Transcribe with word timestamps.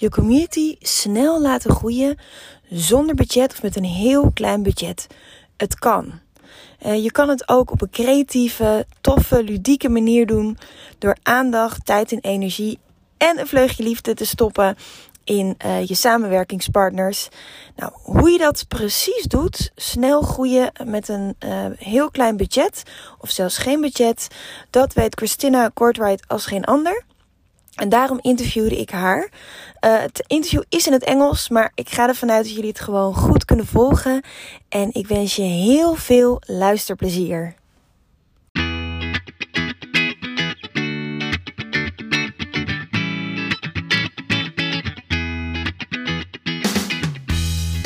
je 0.00 0.08
community 0.08 0.76
snel 0.80 1.40
laten 1.40 1.70
groeien 1.70 2.18
zonder 2.70 3.14
budget 3.14 3.52
of 3.52 3.62
met 3.62 3.76
een 3.76 3.84
heel 3.84 4.30
klein 4.34 4.62
budget. 4.62 5.06
Het 5.56 5.78
kan. 5.78 6.20
Uh, 6.86 7.02
je 7.02 7.12
kan 7.12 7.28
het 7.28 7.48
ook 7.48 7.70
op 7.70 7.82
een 7.82 7.90
creatieve, 7.90 8.86
toffe, 9.00 9.44
ludieke 9.44 9.88
manier 9.88 10.26
doen 10.26 10.58
door 10.98 11.16
aandacht, 11.22 11.84
tijd 11.84 12.12
en 12.12 12.20
energie 12.20 12.78
en 13.16 13.38
een 13.38 13.46
vleugje 13.46 13.82
liefde 13.82 14.14
te 14.14 14.26
stoppen 14.26 14.76
in 15.24 15.56
uh, 15.64 15.84
je 15.84 15.94
samenwerkingspartners. 15.94 17.28
Nou, 17.76 17.92
hoe 17.94 18.30
je 18.30 18.38
dat 18.38 18.64
precies 18.68 19.22
doet, 19.22 19.70
snel 19.76 20.22
groeien 20.22 20.72
met 20.84 21.08
een 21.08 21.36
uh, 21.44 21.66
heel 21.76 22.10
klein 22.10 22.36
budget 22.36 22.82
of 23.18 23.30
zelfs 23.30 23.58
geen 23.58 23.80
budget, 23.80 24.28
dat 24.70 24.92
weet 24.92 25.16
Christina 25.16 25.70
Kortwright 25.74 26.28
als 26.28 26.46
geen 26.46 26.64
ander. 26.64 27.04
En 27.80 27.88
daarom 27.88 28.18
interviewde 28.20 28.76
ik 28.76 28.90
haar. 28.90 29.28
Uh, 29.84 29.98
het 29.98 30.24
interview 30.26 30.62
is 30.68 30.86
in 30.86 30.92
het 30.92 31.04
Engels, 31.04 31.48
maar 31.48 31.72
ik 31.74 31.88
ga 31.88 32.08
ervan 32.08 32.30
uit 32.30 32.44
dat 32.44 32.54
jullie 32.54 32.68
het 32.68 32.80
gewoon 32.80 33.14
goed 33.14 33.44
kunnen 33.44 33.66
volgen. 33.66 34.22
En 34.68 34.88
ik 34.92 35.06
wens 35.06 35.36
je 35.36 35.42
heel 35.42 35.94
veel 35.94 36.42
luisterplezier. 36.46 37.54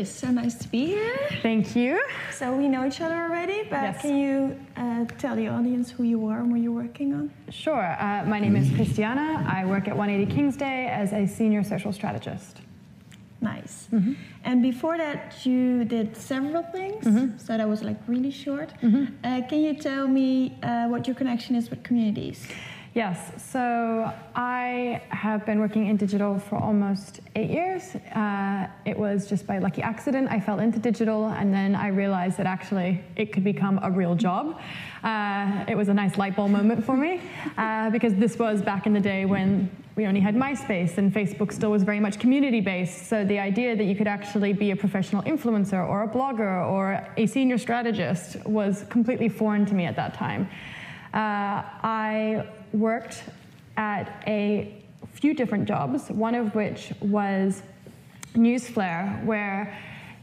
Chris, 0.00 0.18
so 0.18 0.30
nice 0.30 0.54
to 0.54 0.66
be 0.68 0.86
here. 0.86 1.28
Thank 1.42 1.76
you. 1.76 2.02
So 2.32 2.56
we 2.56 2.68
know 2.68 2.86
each 2.86 3.02
other 3.02 3.16
already, 3.16 3.64
but 3.64 3.82
Yes. 3.82 4.00
can 4.00 4.16
you 4.16 4.58
uh, 4.74 5.04
tell 5.18 5.36
the 5.36 5.48
audience 5.48 5.90
who 5.90 6.04
you 6.04 6.26
are 6.28 6.38
and 6.40 6.50
what 6.50 6.62
you're 6.62 6.72
working 6.84 7.12
on? 7.12 7.30
Sure. 7.50 7.84
Uh, 8.00 8.24
my 8.24 8.40
name 8.40 8.56
is 8.56 8.74
Christiana. 8.74 9.44
I 9.46 9.66
work 9.66 9.88
at 9.88 9.94
180 9.94 10.34
Kingsday 10.34 10.86
as 10.86 11.12
a 11.12 11.26
senior 11.26 11.62
social 11.62 11.92
strategist. 11.92 12.62
Nice. 13.42 13.88
Mm-hmm. 13.92 14.14
And 14.44 14.62
before 14.62 14.96
that, 14.96 15.44
you 15.44 15.84
did 15.84 16.16
several 16.16 16.62
things. 16.62 17.04
Mm-hmm. 17.04 17.36
So 17.36 17.58
that 17.58 17.68
was 17.68 17.82
like 17.82 17.98
really 18.06 18.30
short. 18.30 18.72
Uh, 18.82 19.42
can 19.50 19.60
you 19.60 19.74
tell 19.74 20.08
me 20.08 20.56
uh, 20.62 20.88
what 20.88 21.06
your 21.06 21.16
connection 21.16 21.56
is 21.56 21.68
with 21.68 21.82
communities? 21.82 22.46
Yes, 22.92 23.40
so 23.52 24.12
I 24.34 25.00
have 25.10 25.46
been 25.46 25.60
working 25.60 25.86
in 25.86 25.96
digital 25.96 26.40
for 26.40 26.56
almost 26.56 27.20
eight 27.36 27.48
years. 27.48 27.94
Uh, 27.94 28.66
it 28.84 28.98
was 28.98 29.28
just 29.28 29.46
by 29.46 29.58
lucky 29.60 29.80
accident 29.80 30.26
I 30.28 30.40
fell 30.40 30.58
into 30.58 30.80
digital, 30.80 31.26
and 31.26 31.54
then 31.54 31.76
I 31.76 31.86
realized 31.88 32.36
that 32.38 32.46
actually 32.46 33.00
it 33.14 33.32
could 33.32 33.44
become 33.44 33.78
a 33.84 33.90
real 33.92 34.16
job. 34.16 34.60
Uh, 35.04 35.64
it 35.68 35.76
was 35.76 35.88
a 35.88 35.94
nice 35.94 36.18
light 36.18 36.34
bulb 36.34 36.50
moment 36.50 36.84
for 36.84 36.96
me 36.96 37.20
uh, 37.56 37.90
because 37.90 38.12
this 38.16 38.36
was 38.36 38.60
back 38.60 38.86
in 38.86 38.92
the 38.92 39.00
day 39.00 39.24
when 39.24 39.70
we 39.94 40.06
only 40.06 40.20
had 40.20 40.34
MySpace 40.34 40.98
and 40.98 41.14
Facebook 41.14 41.52
still 41.52 41.70
was 41.70 41.84
very 41.84 42.00
much 42.00 42.18
community 42.18 42.60
based. 42.60 43.06
So 43.06 43.24
the 43.24 43.38
idea 43.38 43.76
that 43.76 43.84
you 43.84 43.94
could 43.94 44.08
actually 44.08 44.52
be 44.52 44.72
a 44.72 44.76
professional 44.76 45.22
influencer 45.22 45.88
or 45.88 46.02
a 46.02 46.08
blogger 46.08 46.66
or 46.66 47.06
a 47.16 47.26
senior 47.26 47.58
strategist 47.58 48.44
was 48.46 48.84
completely 48.90 49.28
foreign 49.28 49.64
to 49.66 49.74
me 49.74 49.84
at 49.84 49.94
that 49.94 50.14
time. 50.14 50.48
Uh, 51.12 51.62
I 51.82 52.46
worked 52.72 53.22
at 53.76 54.22
a 54.26 54.82
few 55.12 55.34
different 55.34 55.66
jobs, 55.66 56.10
one 56.10 56.34
of 56.34 56.54
which 56.54 56.92
was 57.00 57.62
Newsflare, 58.34 59.24
where 59.24 59.76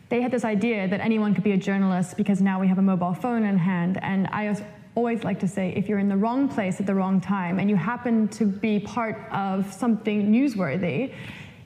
they 0.10 0.22
had 0.22 0.32
this 0.32 0.46
idea 0.46 0.88
that 0.88 1.02
anyone 1.02 1.34
could 1.34 1.44
be 1.44 1.52
a 1.52 1.58
journalist 1.58 2.16
because 2.16 2.42
now 2.42 2.60
we 2.60 2.68
have 2.68 2.78
a 2.78 2.82
mobile 2.82 3.14
phone 3.14 3.44
in 3.44 3.58
hand. 3.58 4.00
And 4.02 4.28
I 4.28 4.56
always 4.96 5.24
like 5.24 5.40
to 5.40 5.48
say 5.48 5.74
if 5.76 5.90
you're 5.90 6.00
in 6.00 6.10
the 6.10 6.18
wrong 6.18 6.48
place 6.48 6.80
at 6.80 6.86
the 6.86 6.96
wrong 6.96 7.20
time 7.20 7.60
and 7.60 7.70
you 7.70 7.76
happen 7.76 8.28
to 8.30 8.46
be 8.46 8.80
part 8.80 9.18
of 9.32 9.72
something 9.74 10.32
newsworthy, 10.32 11.14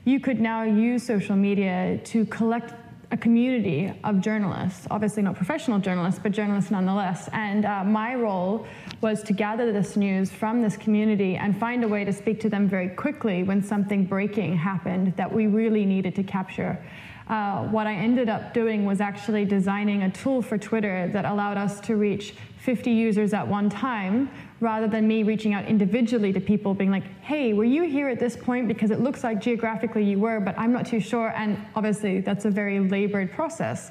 you 0.04 0.18
could 0.18 0.40
now 0.40 0.64
use 0.64 1.04
social 1.04 1.36
media 1.36 2.00
to 2.04 2.26
collect 2.26 2.74
a 3.12 3.16
community 3.16 3.92
of 4.04 4.22
journalists, 4.22 4.86
obviously 4.90 5.22
not 5.22 5.36
professional 5.36 5.78
journalists, 5.78 6.18
but 6.20 6.32
journalists 6.32 6.70
nonetheless. 6.70 7.28
And 7.34 7.66
uh, 7.66 7.84
my 7.84 8.14
role 8.14 8.66
was 9.02 9.22
to 9.24 9.34
gather 9.34 9.70
this 9.70 9.98
news 9.98 10.32
from 10.32 10.62
this 10.62 10.78
community 10.78 11.36
and 11.36 11.54
find 11.60 11.84
a 11.84 11.88
way 11.88 12.04
to 12.06 12.12
speak 12.12 12.40
to 12.40 12.48
them 12.48 12.66
very 12.66 12.88
quickly 12.88 13.42
when 13.42 13.62
something 13.62 14.06
breaking 14.06 14.56
happened 14.56 15.14
that 15.16 15.30
we 15.30 15.46
really 15.46 15.84
needed 15.84 16.14
to 16.14 16.22
capture. 16.22 16.82
Uh, 17.28 17.64
what 17.68 17.86
I 17.86 17.94
ended 17.94 18.30
up 18.30 18.54
doing 18.54 18.86
was 18.86 19.02
actually 19.02 19.44
designing 19.44 20.04
a 20.04 20.10
tool 20.10 20.40
for 20.40 20.56
Twitter 20.56 21.08
that 21.12 21.26
allowed 21.26 21.58
us 21.58 21.80
to 21.80 21.96
reach 21.96 22.34
50 22.58 22.90
users 22.90 23.34
at 23.34 23.46
one 23.46 23.68
time 23.68 24.30
rather 24.62 24.86
than 24.86 25.06
me 25.08 25.24
reaching 25.24 25.52
out 25.52 25.66
individually 25.66 26.32
to 26.32 26.40
people 26.40 26.72
being 26.72 26.90
like, 26.90 27.02
hey, 27.20 27.52
were 27.52 27.64
you 27.64 27.82
here 27.82 28.08
at 28.08 28.20
this 28.20 28.36
point? 28.36 28.68
Because 28.68 28.92
it 28.92 29.00
looks 29.00 29.24
like 29.24 29.40
geographically 29.40 30.04
you 30.04 30.20
were, 30.20 30.38
but 30.38 30.56
I'm 30.56 30.72
not 30.72 30.86
too 30.86 31.00
sure. 31.00 31.32
And 31.36 31.58
obviously, 31.74 32.20
that's 32.20 32.44
a 32.44 32.50
very 32.50 32.78
labored 32.78 33.32
process. 33.32 33.90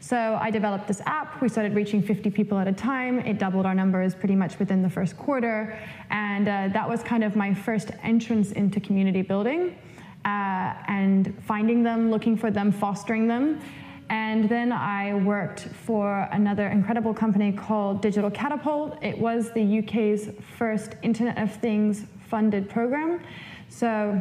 So 0.00 0.38
I 0.40 0.50
developed 0.50 0.88
this 0.88 1.00
app. 1.06 1.40
We 1.40 1.48
started 1.48 1.74
reaching 1.74 2.02
50 2.02 2.30
people 2.30 2.58
at 2.58 2.66
a 2.66 2.72
time. 2.72 3.20
It 3.20 3.38
doubled 3.38 3.64
our 3.64 3.74
numbers 3.74 4.14
pretty 4.14 4.34
much 4.34 4.58
within 4.58 4.82
the 4.82 4.90
first 4.90 5.16
quarter. 5.16 5.78
And 6.10 6.48
uh, 6.48 6.68
that 6.72 6.88
was 6.88 7.02
kind 7.02 7.22
of 7.22 7.36
my 7.36 7.54
first 7.54 7.90
entrance 8.02 8.52
into 8.52 8.80
community 8.80 9.22
building 9.22 9.76
uh, 10.24 10.74
and 10.88 11.34
finding 11.44 11.82
them, 11.84 12.10
looking 12.10 12.36
for 12.36 12.50
them, 12.50 12.72
fostering 12.72 13.28
them. 13.28 13.60
And 14.10 14.48
then 14.48 14.72
I 14.72 15.14
worked 15.14 15.60
for 15.60 16.28
another 16.32 16.68
incredible 16.68 17.12
company 17.12 17.52
called 17.52 18.00
Digital 18.00 18.30
Catapult. 18.30 19.02
It 19.02 19.18
was 19.18 19.52
the 19.52 19.78
UK's 19.80 20.30
first 20.56 20.94
Internet 21.02 21.38
of 21.38 21.54
Things 21.56 22.04
funded 22.28 22.70
program. 22.70 23.20
So 23.68 24.20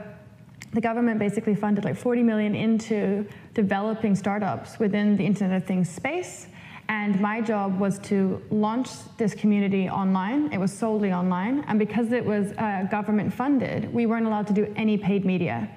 the 0.73 0.81
government 0.81 1.19
basically 1.19 1.55
funded 1.55 1.85
like 1.85 1.95
40 1.95 2.23
million 2.23 2.53
into 2.53 3.25
developing 3.53 4.15
startups 4.15 4.77
within 4.77 5.15
the 5.15 5.25
Internet 5.25 5.61
of 5.61 5.67
Things 5.67 5.89
space. 5.89 6.47
And 6.89 7.19
my 7.19 7.41
job 7.41 7.79
was 7.79 7.99
to 7.99 8.41
launch 8.49 8.89
this 9.17 9.33
community 9.33 9.89
online. 9.89 10.51
It 10.53 10.57
was 10.57 10.71
solely 10.71 11.11
online. 11.11 11.63
And 11.67 11.79
because 11.79 12.11
it 12.11 12.25
was 12.25 12.51
uh, 12.57 12.87
government 12.89 13.33
funded, 13.33 13.93
we 13.93 14.05
weren't 14.05 14.25
allowed 14.25 14.47
to 14.47 14.53
do 14.53 14.73
any 14.75 14.97
paid 14.97 15.25
media 15.25 15.69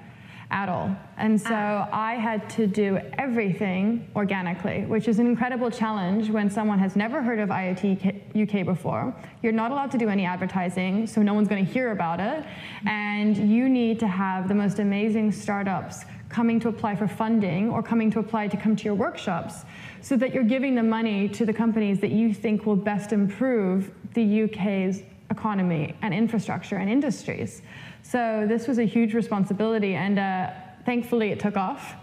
at 0.50 0.69
all. 0.69 0.94
And 1.16 1.41
so 1.41 1.55
ah. 1.55 1.88
I 1.93 2.15
had 2.15 2.49
to 2.50 2.66
do 2.66 2.99
everything 3.19 4.09
organically, 4.16 4.84
which 4.87 5.06
is 5.06 5.19
an 5.19 5.27
incredible 5.27 5.71
challenge 5.71 6.28
when 6.31 6.50
someone 6.50 6.78
has 6.78 6.97
never 6.97 7.22
heard 7.22 7.38
of 7.38 7.50
IoT 7.50 8.61
UK 8.61 8.65
before. 8.65 9.15
You're 9.43 9.53
not 9.53 9.71
allowed 9.71 9.93
to 9.93 9.99
do 9.99 10.09
any 10.09 10.25
advertising, 10.25 11.06
so 11.06 11.22
no 11.22 11.34
one's 11.34 11.49
going 11.49 11.65
to 11.65 11.72
hear 11.72 11.93
about 11.93 12.21
it. 12.21 12.44
And 12.87 13.37
you 13.37 13.69
need 13.69 14.00
to 14.00 14.09
have 14.09 14.49
the 14.49 14.55
most 14.55 14.81
amazing 14.81 15.31
startups 15.31 16.05
coming 16.28 16.59
to 16.61 16.69
apply 16.69 16.97
for 16.97 17.06
funding 17.06 17.71
or 17.71 17.82
coming 17.82 18.11
to 18.12 18.19
apply 18.19 18.49
to 18.49 18.56
come 18.56 18.75
to 18.77 18.84
your 18.84 18.94
workshops 18.94 19.65
so 20.00 20.17
that 20.17 20.32
you're 20.32 20.44
giving 20.44 20.75
the 20.75 20.82
money 20.82 21.28
to 21.28 21.44
the 21.44 21.53
companies 21.53 22.00
that 22.00 22.11
you 22.11 22.32
think 22.32 22.67
will 22.67 22.77
best 22.77 23.12
improve 23.12 23.91
the 24.15 24.44
UK's 24.44 25.02
economy 25.31 25.94
and 26.02 26.12
infrastructure 26.12 26.76
and 26.76 26.91
industries. 26.91 27.62
So 28.02 28.44
this 28.49 28.67
was 28.67 28.79
a 28.79 28.85
huge 28.85 29.14
responsibility, 29.14 29.94
and 29.94 30.19
uh, 30.19 30.50
thankfully 30.85 31.31
it 31.31 31.41
took 31.41 31.56
off. 31.56 31.94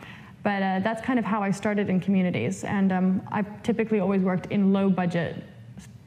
But 0.43 0.63
uh, 0.63 0.79
that's 0.83 1.01
kind 1.01 1.19
of 1.19 1.25
how 1.25 1.41
I 1.43 1.51
started 1.51 1.89
in 1.89 1.99
communities, 1.99 2.63
and 2.63 2.91
um, 2.91 3.27
I've 3.31 3.63
typically 3.63 3.99
always 3.99 4.21
worked 4.21 4.45
in 4.51 4.71
low 4.71 4.89
budget 4.89 5.43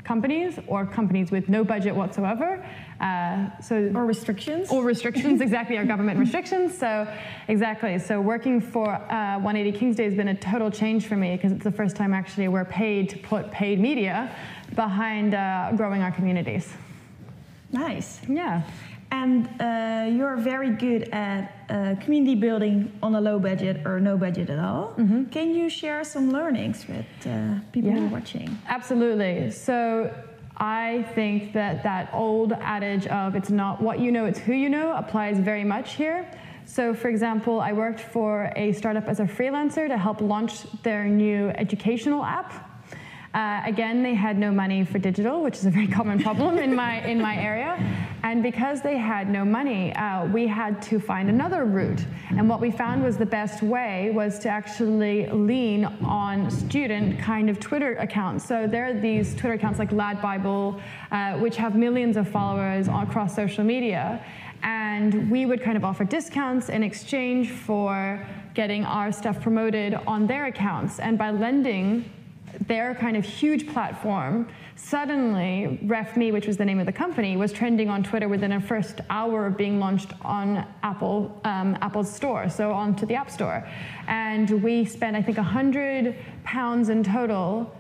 companies 0.05 0.59
or 0.67 0.87
companies 0.87 1.31
with 1.31 1.49
no 1.49 1.63
budget 1.63 1.95
whatsoever. 1.95 2.65
Uh, 3.01 3.49
so 3.61 3.91
Or 3.95 4.07
restrictions? 4.07 4.71
or 4.71 4.83
restrictions, 4.83 5.41
exactly, 5.47 5.77
our 5.79 5.85
government 5.85 6.19
restrictions. 6.19 6.77
So, 6.77 7.07
exactly. 7.49 7.99
So, 7.99 8.21
working 8.21 8.61
for 8.61 8.89
uh, 8.89 9.39
180 9.39 9.79
Kingsday 9.79 10.05
has 10.05 10.15
been 10.15 10.29
a 10.29 10.35
total 10.35 10.71
change 10.71 11.07
for 11.07 11.17
me 11.17 11.37
because 11.37 11.53
it's 11.53 11.65
the 11.65 11.71
first 11.73 11.97
time 11.97 12.13
actually 12.15 12.49
we're 12.49 12.65
paid 12.65 13.09
to 13.11 13.19
put 13.19 13.51
paid 13.51 13.79
media 13.79 14.35
behind 14.75 15.35
uh, 15.35 15.73
growing 15.77 16.03
our 16.03 16.13
communities. 16.13 16.73
Nice. 17.73 18.21
Yeah. 18.29 18.63
And 19.13 19.49
uh, 19.61 20.09
you're 20.17 20.37
very 20.37 20.71
good 20.71 21.09
at 21.13 21.53
uh, 21.69 21.95
community 22.01 22.35
building 22.37 22.93
on 23.03 23.15
a 23.15 23.21
low 23.21 23.39
budget 23.39 23.85
or 23.87 23.99
no 24.01 24.17
budget 24.17 24.51
at 24.51 24.59
all. 24.59 24.95
Can 25.31 25.55
you 25.55 25.69
share 25.69 26.05
some 26.05 26.31
learnings 26.31 26.87
with 26.89 27.07
uh, 27.27 27.61
people 27.73 27.91
who 27.91 27.99
Yeah. 27.99 28.07
are 28.07 28.09
watching? 28.09 28.57
Absolutely. 28.69 29.51
So 29.51 30.15
I 30.57 31.05
think 31.15 31.53
that 31.55 31.83
that 31.83 32.11
old 32.13 32.53
adage 32.53 33.07
of 33.09 33.35
it's 33.35 33.51
not 33.51 33.81
what 33.83 33.99
you 33.99 34.13
know, 34.13 34.27
it's 34.27 34.39
who 34.39 34.53
you 34.53 34.69
know 34.69 34.93
applies 34.95 35.39
very 35.39 35.65
much 35.65 35.95
here. 35.95 36.31
So, 36.67 36.95
for 36.95 37.09
example, 37.09 37.61
I 37.61 37.73
worked 37.73 37.99
for 38.01 38.53
a 38.55 38.73
startup 38.73 39.09
as 39.09 39.19
a 39.19 39.25
freelancer 39.25 39.89
to 39.89 39.99
help 39.99 40.21
launch 40.21 40.63
their 40.85 41.05
new 41.07 41.49
educational 41.49 42.25
app. 42.25 42.70
Uh, 43.33 43.63
again, 43.65 44.03
they 44.03 44.15
had 44.15 44.37
no 44.37 44.51
money 44.51 44.85
for 44.85 44.99
digital, 44.99 45.41
which 45.43 45.57
is 45.57 45.65
a 45.65 45.71
very 45.71 45.87
common 45.99 46.21
problem 46.21 46.59
in 46.59 46.75
my 46.75 47.01
in 47.07 47.21
my 47.21 47.37
area. 47.37 47.77
And 48.23 48.43
because 48.43 48.83
they 48.83 48.99
had 48.99 49.31
no 49.31 49.45
money, 49.45 49.95
uh, 49.95 50.27
we 50.27 50.47
had 50.47 50.83
to 50.83 50.99
find 50.99 51.29
another 51.29 51.65
route. 51.65 52.05
And 52.31 52.49
what 52.49 52.61
we 52.61 52.71
found 52.71 53.03
was 53.03 53.17
the 53.17 53.27
best 53.27 53.63
way 53.63 54.11
was 54.13 54.39
to 54.41 54.49
actually 54.49 55.27
lean 55.29 55.85
on 56.05 56.51
student 56.51 57.19
kind 57.21 57.49
of 57.49 57.61
Twitter 57.61 57.97
accounts. 57.97 58.45
So 58.45 58.67
there 58.67 58.85
are 58.87 58.95
these 58.95 59.35
Twitter 59.35 59.55
accounts 59.55 59.79
like 59.79 59.93
Lad 59.93 60.21
Bible, 60.21 60.81
uh, 61.13 61.39
which 61.39 61.57
have 61.57 61.77
millions 61.77 62.17
of 62.17 62.29
followers 62.29 62.89
across 62.89 63.35
social 63.35 63.65
media. 63.65 64.25
And 64.63 65.31
we 65.31 65.47
would 65.47 65.63
kind 65.63 65.77
of 65.77 65.85
offer 65.85 66.05
discounts 66.05 66.69
in 66.69 66.83
exchange 66.83 67.51
for 67.51 68.27
getting 68.53 68.85
our 68.85 69.13
stuff 69.13 69.41
promoted 69.41 69.95
on 70.07 70.27
their 70.27 70.47
accounts. 70.47 70.99
And 70.99 71.17
by 71.17 71.31
lending 71.31 72.05
their 72.67 72.95
kind 72.95 73.17
of 73.17 73.25
huge 73.25 73.69
platform, 73.69 74.49
suddenly 74.77 75.81
RefMe, 75.85 76.33
which 76.33 76.47
was 76.47 76.57
the 76.57 76.65
name 76.65 76.79
of 76.79 76.87
the 76.87 76.93
company, 76.93 77.37
was 77.37 77.53
trending 77.53 77.89
on 77.89 78.03
Twitter 78.03 78.29
within 78.29 78.53
a 78.53 78.61
first 78.61 79.01
hour 79.11 79.47
of 79.47 79.57
being 79.57 79.79
launched 79.79 80.13
on 80.23 80.67
Apple 80.83 81.41
um, 81.45 81.77
Apple's 81.81 82.13
store, 82.13 82.49
so 82.49 82.73
onto 82.73 83.07
the 83.07 83.15
App 83.15 83.31
Store. 83.31 83.67
And 84.09 84.63
we 84.63 84.85
spent, 84.85 85.17
I 85.17 85.23
think, 85.23 85.37
100 85.37 86.17
pounds 86.45 86.89
in 86.89 87.03
total. 87.03 87.75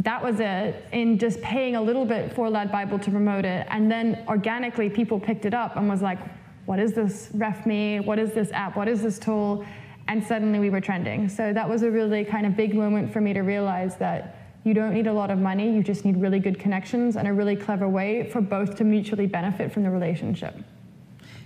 That 0.00 0.22
was 0.22 0.40
it 0.40 0.86
in 0.92 1.18
just 1.18 1.40
paying 1.42 1.76
a 1.76 1.82
little 1.82 2.04
bit 2.04 2.32
for 2.32 2.48
Lad 2.48 2.72
Bible 2.72 2.98
to 2.98 3.10
promote 3.10 3.44
it. 3.44 3.66
And 3.70 3.90
then 3.90 4.24
organically, 4.28 4.88
people 4.88 5.20
picked 5.20 5.44
it 5.44 5.54
up 5.54 5.76
and 5.76 5.88
was 5.88 6.02
like, 6.02 6.18
what 6.66 6.78
is 6.78 6.92
this 6.92 7.30
RefMe? 7.34 8.04
What 8.04 8.18
is 8.18 8.32
this 8.32 8.52
app? 8.52 8.76
What 8.76 8.88
is 8.88 9.02
this 9.02 9.18
tool? 9.18 9.66
And 10.10 10.26
suddenly 10.26 10.58
we 10.58 10.70
were 10.70 10.80
trending. 10.80 11.28
So 11.28 11.52
that 11.52 11.68
was 11.68 11.84
a 11.84 11.90
really 11.90 12.24
kind 12.24 12.44
of 12.44 12.56
big 12.56 12.74
moment 12.74 13.12
for 13.12 13.20
me 13.20 13.32
to 13.32 13.42
realize 13.42 13.94
that 13.98 14.36
you 14.64 14.74
don't 14.74 14.92
need 14.92 15.06
a 15.06 15.12
lot 15.12 15.30
of 15.30 15.38
money, 15.38 15.72
you 15.72 15.84
just 15.84 16.04
need 16.04 16.16
really 16.16 16.40
good 16.40 16.58
connections 16.58 17.14
and 17.14 17.28
a 17.28 17.32
really 17.32 17.54
clever 17.54 17.88
way 17.88 18.28
for 18.28 18.40
both 18.40 18.76
to 18.78 18.84
mutually 18.84 19.26
benefit 19.26 19.70
from 19.72 19.84
the 19.84 19.90
relationship. 19.90 20.56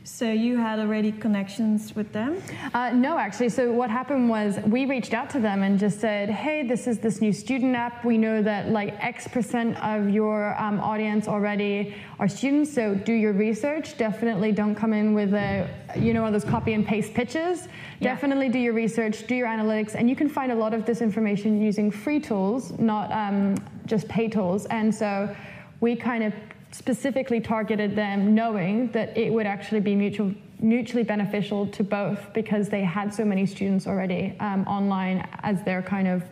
So 0.06 0.30
you 0.30 0.58
had 0.58 0.80
already 0.80 1.12
connections 1.12 1.96
with 1.96 2.12
them? 2.12 2.42
Uh, 2.74 2.90
no, 2.90 3.16
actually. 3.16 3.48
So 3.48 3.72
what 3.72 3.88
happened 3.88 4.28
was 4.28 4.58
we 4.66 4.84
reached 4.84 5.14
out 5.14 5.30
to 5.30 5.40
them 5.40 5.62
and 5.62 5.78
just 5.78 5.98
said, 5.98 6.28
"Hey, 6.28 6.62
this 6.62 6.86
is 6.86 6.98
this 6.98 7.22
new 7.22 7.32
student 7.32 7.74
app. 7.74 8.04
We 8.04 8.18
know 8.18 8.42
that 8.42 8.68
like 8.68 8.94
X 9.02 9.26
percent 9.26 9.82
of 9.82 10.10
your 10.10 10.60
um, 10.60 10.78
audience 10.78 11.26
already 11.26 11.94
are 12.18 12.28
students. 12.28 12.74
So 12.74 12.94
do 12.94 13.14
your 13.14 13.32
research. 13.32 13.96
Definitely 13.96 14.52
don't 14.52 14.74
come 14.74 14.92
in 14.92 15.14
with 15.14 15.32
a 15.32 15.70
you 15.96 16.12
know 16.12 16.26
all 16.26 16.32
those 16.32 16.44
copy 16.44 16.74
and 16.74 16.86
paste 16.86 17.14
pitches. 17.14 17.66
Yeah. 17.98 18.12
Definitely 18.12 18.50
do 18.50 18.58
your 18.58 18.74
research, 18.74 19.26
do 19.26 19.34
your 19.34 19.48
analytics, 19.48 19.94
and 19.94 20.10
you 20.10 20.16
can 20.16 20.28
find 20.28 20.52
a 20.52 20.54
lot 20.54 20.74
of 20.74 20.84
this 20.84 21.00
information 21.00 21.62
using 21.62 21.90
free 21.90 22.20
tools, 22.20 22.78
not 22.78 23.10
um, 23.10 23.54
just 23.86 24.06
pay 24.08 24.28
tools. 24.28 24.66
And 24.66 24.94
so 24.94 25.34
we 25.80 25.96
kind 25.96 26.24
of 26.24 26.34
specifically 26.74 27.40
targeted 27.40 27.94
them 27.94 28.34
knowing 28.34 28.90
that 28.90 29.16
it 29.16 29.32
would 29.32 29.46
actually 29.46 29.78
be 29.78 29.94
mutual, 29.94 30.34
mutually 30.58 31.04
beneficial 31.04 31.68
to 31.68 31.84
both 31.84 32.32
because 32.34 32.68
they 32.68 32.82
had 32.82 33.14
so 33.14 33.24
many 33.24 33.46
students 33.46 33.86
already 33.86 34.34
um, 34.40 34.66
online 34.66 35.24
as 35.44 35.62
their 35.62 35.80
kind 35.80 36.08
of 36.08 36.24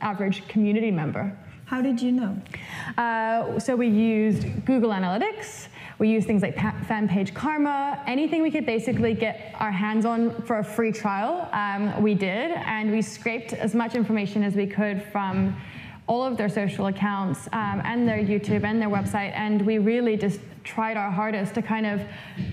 average 0.00 0.46
community 0.46 0.92
member. 0.92 1.36
How 1.64 1.82
did 1.82 2.00
you 2.00 2.12
know? 2.12 2.40
Uh, 2.96 3.58
so 3.58 3.74
we 3.74 3.88
used 3.88 4.64
Google 4.64 4.90
Analytics. 4.90 5.66
We 5.98 6.08
used 6.08 6.28
things 6.28 6.42
like 6.42 6.54
Fanpage 6.54 7.34
Karma, 7.34 8.00
anything 8.06 8.40
we 8.42 8.52
could 8.52 8.64
basically 8.64 9.12
get 9.12 9.56
our 9.58 9.72
hands 9.72 10.04
on 10.04 10.40
for 10.42 10.60
a 10.60 10.64
free 10.64 10.92
trial, 10.92 11.48
um, 11.52 12.00
we 12.00 12.14
did, 12.14 12.52
and 12.52 12.92
we 12.92 13.02
scraped 13.02 13.52
as 13.52 13.74
much 13.74 13.96
information 13.96 14.44
as 14.44 14.54
we 14.54 14.68
could 14.68 15.02
from 15.10 15.56
all 16.08 16.24
of 16.24 16.36
their 16.36 16.48
social 16.48 16.86
accounts 16.86 17.46
um, 17.52 17.82
and 17.84 18.08
their 18.08 18.18
YouTube 18.18 18.64
and 18.64 18.80
their 18.80 18.88
website, 18.88 19.32
and 19.34 19.64
we 19.64 19.78
really 19.78 20.16
just 20.16 20.40
tried 20.64 20.96
our 20.96 21.10
hardest 21.10 21.54
to 21.54 21.62
kind 21.62 21.86
of 21.86 22.00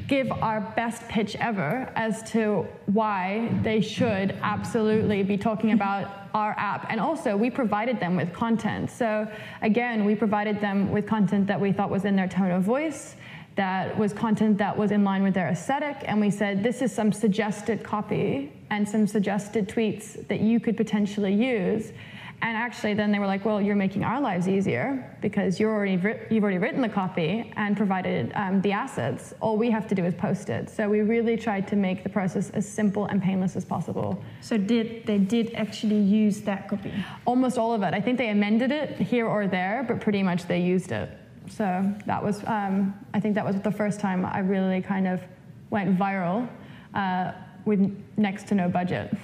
give 0.08 0.32
our 0.32 0.62
best 0.76 1.08
pitch 1.08 1.36
ever 1.38 1.92
as 1.96 2.24
to 2.32 2.68
why 2.86 3.50
they 3.64 3.82
should 3.82 4.38
absolutely 4.42 5.24
be 5.24 5.38
talking 5.38 5.72
about 5.80 6.12
our 6.34 6.54
app. 6.58 6.86
And 6.90 7.00
also, 7.00 7.38
we 7.38 7.50
provided 7.50 8.00
them 8.00 8.16
with 8.16 8.34
content. 8.34 8.92
So, 8.92 9.28
again, 9.62 10.04
we 10.04 10.16
provided 10.16 10.60
them 10.60 10.92
with 10.92 11.08
content 11.08 11.48
that 11.48 11.60
we 11.60 11.72
thought 11.72 11.90
was 11.90 12.06
in 12.06 12.16
their 12.16 12.28
tone 12.28 12.52
of 12.52 12.64
voice. 12.64 13.16
That 13.56 13.98
was 13.98 14.12
content 14.12 14.58
that 14.58 14.78
was 14.78 14.92
in 14.92 15.06
line 15.06 15.24
with 15.24 15.34
their 15.34 15.48
aesthetic, 15.48 15.96
and 16.04 16.20
we 16.20 16.30
said, 16.30 16.62
This 16.62 16.82
is 16.82 16.94
some 16.94 17.14
suggested 17.14 17.84
copy 17.84 18.52
and 18.70 18.88
some 18.88 19.08
suggested 19.08 19.70
tweets 19.70 20.28
that 20.28 20.42
you 20.42 20.60
could 20.60 20.76
potentially 20.76 21.34
use 21.34 21.94
and 22.42 22.56
actually, 22.56 22.94
then 22.94 23.12
they 23.12 23.20
were 23.20 23.26
like, 23.26 23.46
well, 23.46 23.62
you're 23.62 23.76
making 23.76 24.04
our 24.04 24.22
lives 24.22 24.48
easier 24.48 25.18
because 25.22 25.60
you're 25.60 25.74
already 25.74 25.94
you've 26.30 26.44
already 26.44 26.58
written 26.58 26.82
the 26.82 26.90
copy 26.90 27.52
and 27.56 27.76
provided 27.76 28.32
um, 28.36 28.62
the 28.62 28.72
assets. 28.72 29.34
All 29.40 29.58
we 29.58 29.72
have 29.72 29.88
to 29.88 29.96
do 29.96 30.06
is 30.06 30.14
post 30.14 30.50
it. 30.50 30.70
So 30.70 30.88
we 30.90 31.02
really 31.02 31.38
tried 31.38 31.68
to 31.70 31.76
make 31.76 32.04
the 32.04 32.10
process 32.10 32.50
as 32.52 32.68
simple 32.68 33.06
and 33.06 33.22
painless 33.24 33.56
as 33.56 33.66
possible. 33.66 34.22
So 34.42 34.58
did 34.58 35.06
they 35.06 35.18
did 35.18 35.54
actually 35.56 36.00
use 36.00 36.42
that 36.42 36.68
copy? 36.68 36.94
Almost 37.26 37.58
all 37.58 37.74
of 37.74 37.82
it. 37.84 37.94
I 37.94 38.02
think 38.02 38.18
they 38.18 38.30
amended 38.30 38.72
it 38.72 38.98
here 38.98 39.28
or 39.28 39.48
there, 39.48 39.84
but 39.88 40.02
pretty 40.02 40.22
much 40.22 40.46
they 40.46 40.60
used 40.60 40.92
it. 40.92 41.10
So 41.50 41.94
that 42.06 42.24
was, 42.24 42.44
um, 42.46 42.94
I 43.14 43.20
think 43.20 43.36
that 43.36 43.46
was 43.46 43.60
the 43.62 43.72
first 43.72 44.00
time 44.00 44.26
I 44.26 44.40
really 44.40 44.82
kind 44.82 45.08
of 45.08 45.22
went 45.70 45.98
viral 45.98 46.48
uh, 46.94 47.34
with 47.66 47.80
next 48.18 48.48
to 48.48 48.56
no 48.56 48.68
budget. 48.70 49.16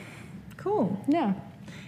Cool. 0.57 0.99
Yeah. 1.07 1.33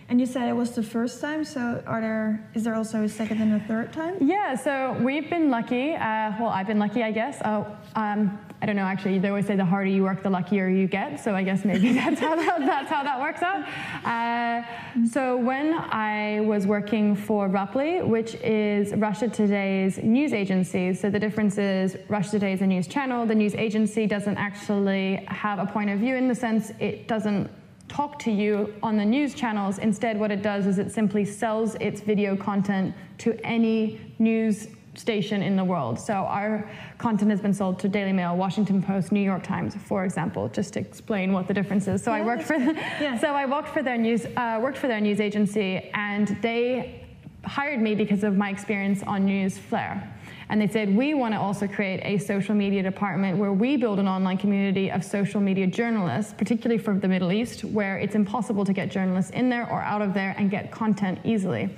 And 0.10 0.20
you 0.20 0.26
said 0.26 0.50
it 0.50 0.54
was 0.54 0.72
the 0.72 0.84
first 0.84 1.22
time, 1.22 1.44
so 1.44 1.82
are 1.88 2.02
there 2.02 2.50
is 2.54 2.64
there 2.64 2.76
also 2.76 3.04
a 3.04 3.10
second 3.10 3.42
and 3.42 3.54
a 3.54 3.66
third 3.66 3.94
time? 3.94 4.16
Yeah, 4.20 4.56
so 4.56 4.98
we've 5.02 5.30
been 5.30 5.50
lucky. 5.50 5.94
Uh, 5.94 6.34
well, 6.40 6.50
I've 6.50 6.68
been 6.68 6.80
lucky, 6.80 7.04
I 7.04 7.12
guess. 7.12 7.42
Oh, 7.46 7.66
um, 7.96 8.38
I 8.62 8.66
don't 8.66 8.76
know. 8.76 8.84
Actually, 8.84 9.20
they 9.20 9.30
always 9.30 9.46
say 9.46 9.56
the 9.56 9.66
harder 9.66 9.90
you 9.90 10.04
work, 10.04 10.24
the 10.24 10.30
luckier 10.30 10.70
you 10.70 10.88
get. 10.88 11.20
So 11.20 11.36
I 11.36 11.44
guess 11.44 11.66
maybe 11.66 11.94
that's 12.02 12.20
how 12.20 12.36
that, 12.36 12.60
that's 12.60 12.90
how 12.90 13.04
that 13.04 13.20
works 13.20 13.42
out. 13.42 13.66
Uh, 14.06 15.06
so 15.06 15.38
when 15.38 15.74
I 15.74 16.42
was 16.42 16.68
working 16.68 17.16
for 17.16 17.48
Ruptly, 17.48 18.02
which 18.02 18.36
is 18.36 18.94
Russia 18.94 19.28
Today's 19.28 19.98
news 19.98 20.34
agency, 20.34 20.94
so 20.94 21.10
the 21.10 21.20
difference 21.20 21.58
is 21.58 21.98
Russia 22.08 22.32
Today 22.32 22.54
is 22.54 22.62
a 22.62 22.68
news 22.68 22.88
channel. 22.88 23.26
The 23.26 23.36
news 23.36 23.56
agency 23.56 24.06
doesn't 24.08 24.38
actually 24.38 25.26
have 25.28 25.60
a 25.60 25.66
point 25.66 25.90
of 25.90 26.00
view 26.00 26.16
in 26.16 26.28
the 26.28 26.36
sense 26.36 26.72
it 26.80 27.08
doesn't 27.08 27.50
talk 27.94 28.18
to 28.18 28.32
you 28.32 28.74
on 28.82 28.98
the 28.98 29.06
news 29.06 29.36
channels. 29.36 29.78
Instead, 29.78 30.20
what 30.20 30.32
it 30.32 30.42
does 30.42 30.66
is 30.66 30.80
it 30.80 30.92
simply 30.92 31.24
sells 31.24 31.76
its 31.76 32.02
video 32.02 32.36
content 32.36 32.96
to 33.20 33.40
any 33.46 34.02
news 34.18 34.68
station 34.96 35.44
in 35.44 35.56
the 35.56 35.64
world. 35.64 36.00
So 36.00 36.14
our 36.14 36.70
content 36.98 37.30
has 37.30 37.40
been 37.40 37.54
sold 37.54 37.78
to 37.80 37.88
Daily 37.88 38.12
Mail, 38.12 38.36
Washington 38.36 38.82
Post, 38.82 39.12
New 39.12 39.22
York 39.22 39.44
Times, 39.44 39.76
for 39.76 40.06
example, 40.06 40.50
just 40.50 40.74
to 40.74 40.80
explain 40.80 41.34
what 41.34 41.48
the 41.48 41.54
difference 41.54 41.88
is. 41.88 42.04
So 42.04 42.12
yeah, 42.12 42.22
I 42.24 42.26
worked 42.26 42.44
for 42.44 42.56
yeah. 42.56 43.18
so 43.18 43.28
I 43.28 43.46
worked 43.46 43.70
for 43.70 43.84
their 43.84 43.98
news 43.98 44.26
uh, 44.26 44.60
worked 44.62 44.78
for 44.78 44.88
their 44.88 45.02
news 45.02 45.20
agency, 45.20 45.92
and 45.94 46.28
they 46.42 47.06
hired 47.46 47.82
me 47.82 47.94
because 47.94 48.24
of 48.24 48.36
my 48.36 48.50
experience 48.50 49.04
on 49.04 49.28
Newsflare. 49.28 50.08
And 50.50 50.62
they 50.62 50.68
said, 50.68 50.96
we 50.96 51.14
want 51.14 51.34
to 51.34 51.40
also 51.40 51.68
create 51.68 52.02
a 52.04 52.18
social 52.18 52.56
media 52.56 52.84
department 52.84 53.38
where 53.38 53.54
we 53.54 53.78
build 53.78 54.00
an 54.00 54.08
online 54.08 54.38
community 54.38 54.92
of 54.92 55.04
social 55.04 55.42
media 55.42 55.68
journalists, 55.68 56.34
particularly 56.34 56.82
from 56.82 57.00
the 57.00 57.08
Middle 57.08 57.32
East, 57.32 57.64
where 57.64 57.98
it's 57.98 58.16
impossible 58.16 58.66
to 58.66 58.74
get 58.74 58.90
journalists 58.90 59.32
in 59.32 59.50
there 59.50 59.70
or 59.70 59.82
out 59.82 60.02
of 60.02 60.14
there 60.14 60.36
and 60.38 60.52
get 60.52 60.72
content 60.72 61.20
easily. 61.24 61.70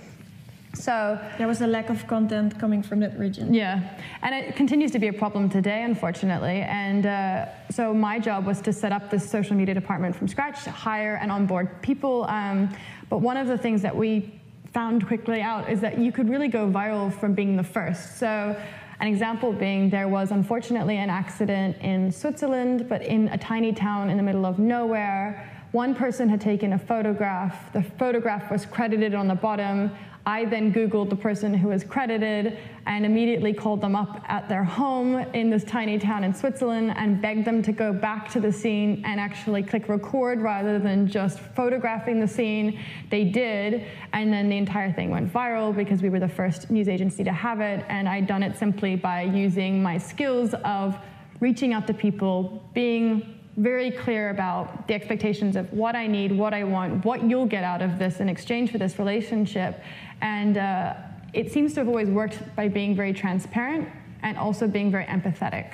So 0.75 1.17
there 1.37 1.47
was 1.47 1.61
a 1.61 1.67
lack 1.67 1.89
of 1.89 2.05
content 2.05 2.59
coming 2.59 2.83
from 2.83 2.99
that 2.99 3.17
region. 3.17 3.53
Yeah, 3.53 3.97
and 4.21 4.35
it 4.35 4.55
continues 4.55 4.91
to 4.91 4.99
be 4.99 5.07
a 5.07 5.13
problem 5.13 5.49
today, 5.49 5.83
unfortunately. 5.83 6.61
And 6.61 7.05
uh, 7.05 7.45
so 7.71 7.93
my 7.93 8.19
job 8.19 8.45
was 8.45 8.61
to 8.61 8.73
set 8.73 8.91
up 8.91 9.09
this 9.09 9.29
social 9.29 9.55
media 9.55 9.73
department 9.73 10.15
from 10.15 10.27
scratch, 10.27 10.65
hire 10.65 11.15
and 11.21 11.31
onboard 11.31 11.81
people. 11.81 12.25
Um, 12.25 12.75
but 13.09 13.19
one 13.19 13.37
of 13.37 13.47
the 13.47 13.57
things 13.57 13.81
that 13.83 13.95
we 13.95 14.33
found 14.75 15.07
quickly 15.07 15.39
out 15.39 15.69
is 15.69 15.79
that 15.79 15.97
you 15.97 16.11
could 16.11 16.27
really 16.29 16.49
go 16.49 16.67
viral 16.69 17.09
from 17.09 17.33
being 17.33 17.55
the 17.55 17.63
first. 17.63 18.17
So 18.19 18.61
an 18.99 19.07
example 19.07 19.53
being 19.53 19.89
there 19.89 20.09
was 20.09 20.31
unfortunately 20.31 20.97
an 20.97 21.09
accident 21.09 21.77
in 21.79 22.11
Switzerland, 22.11 22.89
but 22.89 23.01
in 23.01 23.29
a 23.29 23.37
tiny 23.37 23.71
town 23.71 24.09
in 24.09 24.17
the 24.17 24.23
middle 24.23 24.45
of 24.45 24.59
nowhere. 24.59 25.49
One 25.71 25.95
person 25.95 26.27
had 26.27 26.41
taken 26.41 26.73
a 26.73 26.77
photograph. 26.77 27.71
The 27.71 27.83
photograph 27.83 28.51
was 28.51 28.65
credited 28.65 29.13
on 29.13 29.29
the 29.29 29.35
bottom. 29.35 29.91
I 30.25 30.43
then 30.43 30.73
Googled 30.73 31.09
the 31.09 31.15
person 31.15 31.53
who 31.53 31.69
was 31.69 31.85
credited, 31.85 32.57
and 32.87 33.05
immediately 33.05 33.53
called 33.53 33.81
them 33.81 33.95
up 33.95 34.23
at 34.27 34.47
their 34.47 34.63
home 34.63 35.15
in 35.33 35.49
this 35.49 35.63
tiny 35.63 35.97
town 35.97 36.23
in 36.23 36.33
Switzerland 36.33 36.93
and 36.97 37.21
begged 37.21 37.45
them 37.45 37.63
to 37.63 37.71
go 37.71 37.91
back 37.91 38.29
to 38.29 38.39
the 38.39 38.51
scene 38.51 39.01
and 39.05 39.19
actually 39.19 39.63
click 39.63 39.89
record 39.89 40.39
rather 40.41 40.77
than 40.77 41.07
just 41.07 41.39
photographing 41.39 42.19
the 42.19 42.27
scene. 42.27 42.79
They 43.09 43.23
did, 43.23 43.85
and 44.13 44.31
then 44.31 44.49
the 44.49 44.57
entire 44.57 44.91
thing 44.91 45.09
went 45.09 45.33
viral 45.33 45.75
because 45.75 46.01
we 46.01 46.09
were 46.09 46.19
the 46.19 46.27
first 46.27 46.69
news 46.69 46.87
agency 46.87 47.23
to 47.23 47.33
have 47.33 47.59
it, 47.59 47.83
and 47.89 48.07
I'd 48.07 48.27
done 48.27 48.43
it 48.43 48.55
simply 48.55 48.95
by 48.95 49.23
using 49.23 49.81
my 49.81 49.97
skills 49.97 50.53
of 50.63 50.95
reaching 51.39 51.73
out 51.73 51.87
to 51.87 51.93
people, 51.93 52.63
being 52.73 53.35
very 53.57 53.89
clear 53.89 54.29
about 54.29 54.87
the 54.87 54.93
expectations 54.93 55.55
of 55.55 55.71
what 55.71 55.95
I 55.95 56.07
need, 56.07 56.31
what 56.31 56.53
I 56.53 56.63
want, 56.63 57.05
what 57.05 57.23
you'll 57.23 57.45
get 57.45 57.63
out 57.63 57.81
of 57.81 57.97
this 57.97 58.19
in 58.19 58.29
exchange 58.29 58.71
for 58.71 58.77
this 58.77 58.99
relationship. 58.99 59.81
And 60.21 60.57
uh, 60.57 60.95
it 61.33 61.51
seems 61.51 61.73
to 61.73 61.81
have 61.81 61.87
always 61.87 62.09
worked 62.09 62.55
by 62.55 62.67
being 62.67 62.95
very 62.95 63.13
transparent 63.13 63.89
and 64.23 64.37
also 64.37 64.67
being 64.67 64.91
very 64.91 65.05
empathetic. 65.05 65.73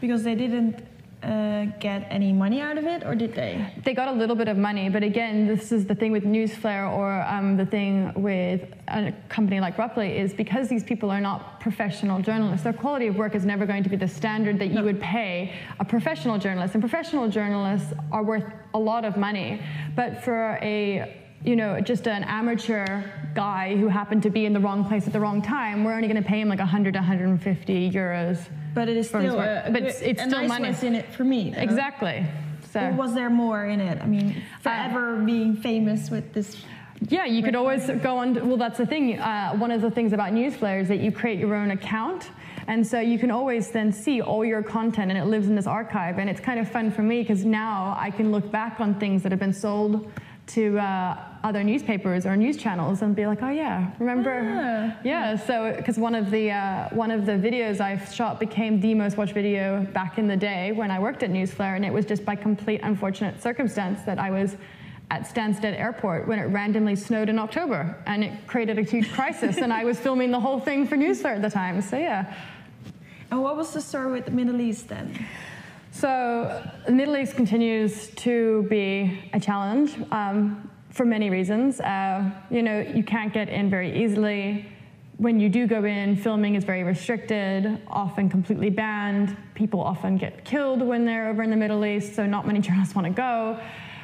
Because 0.00 0.22
they 0.22 0.34
didn't 0.34 0.86
uh, 1.22 1.64
get 1.80 2.06
any 2.10 2.32
money 2.32 2.60
out 2.60 2.78
of 2.78 2.84
it, 2.84 3.02
or 3.04 3.14
did 3.14 3.34
they? 3.34 3.72
They 3.84 3.94
got 3.94 4.08
a 4.08 4.12
little 4.12 4.36
bit 4.36 4.48
of 4.48 4.56
money, 4.56 4.88
but 4.88 5.02
again, 5.02 5.46
this 5.46 5.72
is 5.72 5.86
the 5.86 5.94
thing 5.94 6.12
with 6.12 6.24
Newsflare 6.24 6.90
or 6.92 7.22
um, 7.22 7.56
the 7.56 7.66
thing 7.66 8.12
with 8.14 8.62
a 8.88 9.12
company 9.28 9.58
like 9.58 9.76
Ruptly 9.76 10.18
is 10.18 10.32
because 10.32 10.68
these 10.68 10.84
people 10.84 11.10
are 11.10 11.20
not 11.20 11.60
professional 11.60 12.20
journalists, 12.20 12.62
their 12.62 12.72
quality 12.72 13.06
of 13.08 13.16
work 13.16 13.34
is 13.34 13.44
never 13.44 13.66
going 13.66 13.82
to 13.82 13.88
be 13.88 13.96
the 13.96 14.06
standard 14.06 14.58
that 14.58 14.68
you 14.68 14.82
would 14.82 15.00
pay 15.00 15.54
a 15.80 15.84
professional 15.84 16.38
journalist. 16.38 16.74
And 16.74 16.82
professional 16.82 17.28
journalists 17.28 17.92
are 18.12 18.22
worth 18.22 18.44
a 18.74 18.78
lot 18.78 19.04
of 19.04 19.16
money, 19.16 19.60
but 19.96 20.22
for 20.22 20.58
a 20.62 21.25
you 21.44 21.54
know, 21.56 21.80
just 21.80 22.08
an 22.08 22.24
amateur 22.24 23.02
guy 23.34 23.76
who 23.76 23.88
happened 23.88 24.22
to 24.24 24.30
be 24.30 24.46
in 24.46 24.52
the 24.52 24.60
wrong 24.60 24.84
place 24.84 25.06
at 25.06 25.12
the 25.12 25.20
wrong 25.20 25.42
time, 25.42 25.84
we're 25.84 25.94
only 25.94 26.08
going 26.08 26.22
to 26.22 26.28
pay 26.28 26.40
him 26.40 26.48
like 26.48 26.58
100 26.58 26.92
to 26.94 26.98
150 26.98 27.90
euros. 27.90 28.38
But 28.74 28.88
it 28.88 28.96
is 28.96 29.08
still 29.08 29.38
a, 29.38 29.64
But 29.70 29.76
it's- 29.82 30.02
it's 30.02 30.22
still 30.22 30.40
nice 30.40 30.48
money. 30.48 30.74
in 30.82 30.94
it 30.94 31.12
for 31.12 31.24
me. 31.24 31.50
though. 31.50 31.60
Exactly. 31.60 32.24
So. 32.72 32.80
Or 32.80 32.92
was 32.92 33.14
there 33.14 33.30
more 33.30 33.64
in 33.66 33.80
it? 33.80 34.02
I 34.02 34.06
mean, 34.06 34.42
forever 34.60 35.16
being 35.24 35.56
famous 35.56 36.10
with 36.10 36.32
this. 36.34 36.62
Yeah, 37.08 37.26
you 37.26 37.42
could 37.42 37.54
always 37.54 37.88
go 38.02 38.18
on. 38.18 38.48
Well, 38.48 38.56
that's 38.56 38.78
the 38.78 38.86
thing. 38.86 39.18
Uh, 39.18 39.54
one 39.56 39.70
of 39.70 39.82
the 39.82 39.90
things 39.90 40.12
about 40.12 40.32
Newsflare 40.32 40.80
is 40.80 40.88
that 40.88 40.98
you 41.00 41.12
create 41.12 41.38
your 41.38 41.54
own 41.54 41.70
account. 41.70 42.30
And 42.68 42.84
so 42.84 42.98
you 42.98 43.18
can 43.18 43.30
always 43.30 43.70
then 43.70 43.92
see 43.92 44.20
all 44.20 44.44
your 44.44 44.62
content 44.62 45.10
and 45.10 45.18
it 45.18 45.26
lives 45.26 45.46
in 45.46 45.54
this 45.54 45.66
archive. 45.66 46.18
And 46.18 46.28
it's 46.28 46.40
kind 46.40 46.58
of 46.58 46.68
fun 46.68 46.90
for 46.90 47.02
me 47.02 47.20
because 47.22 47.44
now 47.44 47.94
I 47.98 48.10
can 48.10 48.32
look 48.32 48.50
back 48.50 48.80
on 48.80 48.94
things 48.98 49.22
that 49.22 49.30
have 49.30 49.38
been 49.38 49.52
sold 49.52 50.10
to 50.46 50.78
uh, 50.78 51.18
other 51.42 51.64
newspapers 51.64 52.24
or 52.24 52.36
news 52.36 52.56
channels 52.56 53.02
and 53.02 53.16
be 53.16 53.26
like, 53.26 53.42
oh 53.42 53.50
yeah, 53.50 53.90
remember? 53.98 54.42
Ah. 54.44 55.00
Yeah, 55.02 55.36
so 55.36 55.74
because 55.76 55.98
one 55.98 56.14
of 56.14 56.30
the 56.30 56.52
uh, 56.52 56.88
one 56.90 57.10
of 57.10 57.26
the 57.26 57.32
videos 57.32 57.80
I 57.80 57.98
shot 58.06 58.38
became 58.38 58.80
the 58.80 58.94
most 58.94 59.16
watched 59.16 59.32
video 59.32 59.84
back 59.92 60.18
in 60.18 60.28
the 60.28 60.36
day 60.36 60.72
when 60.72 60.90
I 60.90 60.98
worked 60.98 61.22
at 61.22 61.30
Newsflare, 61.30 61.74
and 61.76 61.84
it 61.84 61.92
was 61.92 62.06
just 62.06 62.24
by 62.24 62.36
complete 62.36 62.80
unfortunate 62.82 63.42
circumstance 63.42 64.02
that 64.02 64.18
I 64.18 64.30
was 64.30 64.56
at 65.10 65.22
Stansted 65.22 65.78
Airport 65.78 66.26
when 66.26 66.38
it 66.38 66.44
randomly 66.44 66.96
snowed 66.96 67.28
in 67.28 67.38
October, 67.38 67.96
and 68.06 68.24
it 68.24 68.46
created 68.46 68.78
a 68.78 68.82
huge 68.82 69.12
crisis, 69.12 69.58
and 69.58 69.72
I 69.72 69.84
was 69.84 69.98
filming 69.98 70.30
the 70.30 70.40
whole 70.40 70.60
thing 70.60 70.86
for 70.86 70.96
Newsflare 70.96 71.36
at 71.36 71.42
the 71.42 71.50
time. 71.50 71.80
So 71.82 71.98
yeah. 71.98 72.34
And 73.30 73.42
what 73.42 73.56
was 73.56 73.72
the 73.72 73.80
story 73.80 74.12
with 74.12 74.26
the 74.26 74.30
Middle 74.30 74.60
East 74.60 74.88
then? 74.88 75.26
So 75.98 76.62
the 76.84 76.92
Middle 76.92 77.16
East 77.16 77.36
continues 77.36 78.08
to 78.16 78.66
be 78.68 79.30
a 79.32 79.40
challenge 79.40 79.94
um, 80.10 80.70
for 80.90 81.06
many 81.06 81.30
reasons. 81.30 81.80
Uh, 81.80 82.30
you 82.50 82.62
know, 82.62 82.80
you 82.80 83.02
can't 83.02 83.32
get 83.32 83.48
in 83.48 83.70
very 83.70 84.04
easily. 84.04 84.66
When 85.16 85.40
you 85.40 85.48
do 85.48 85.66
go 85.66 85.84
in, 85.84 86.14
filming 86.14 86.54
is 86.54 86.64
very 86.64 86.84
restricted, 86.84 87.80
often 87.86 88.28
completely 88.28 88.68
banned. 88.68 89.38
People 89.54 89.80
often 89.80 90.18
get 90.18 90.44
killed 90.44 90.82
when 90.82 91.06
they're 91.06 91.30
over 91.30 91.42
in 91.42 91.48
the 91.48 91.56
Middle 91.56 91.82
East, 91.86 92.14
so 92.14 92.26
not 92.26 92.46
many 92.46 92.60
journalists 92.66 92.94
want 92.94 93.06
to 93.06 93.12
go. 93.14 93.58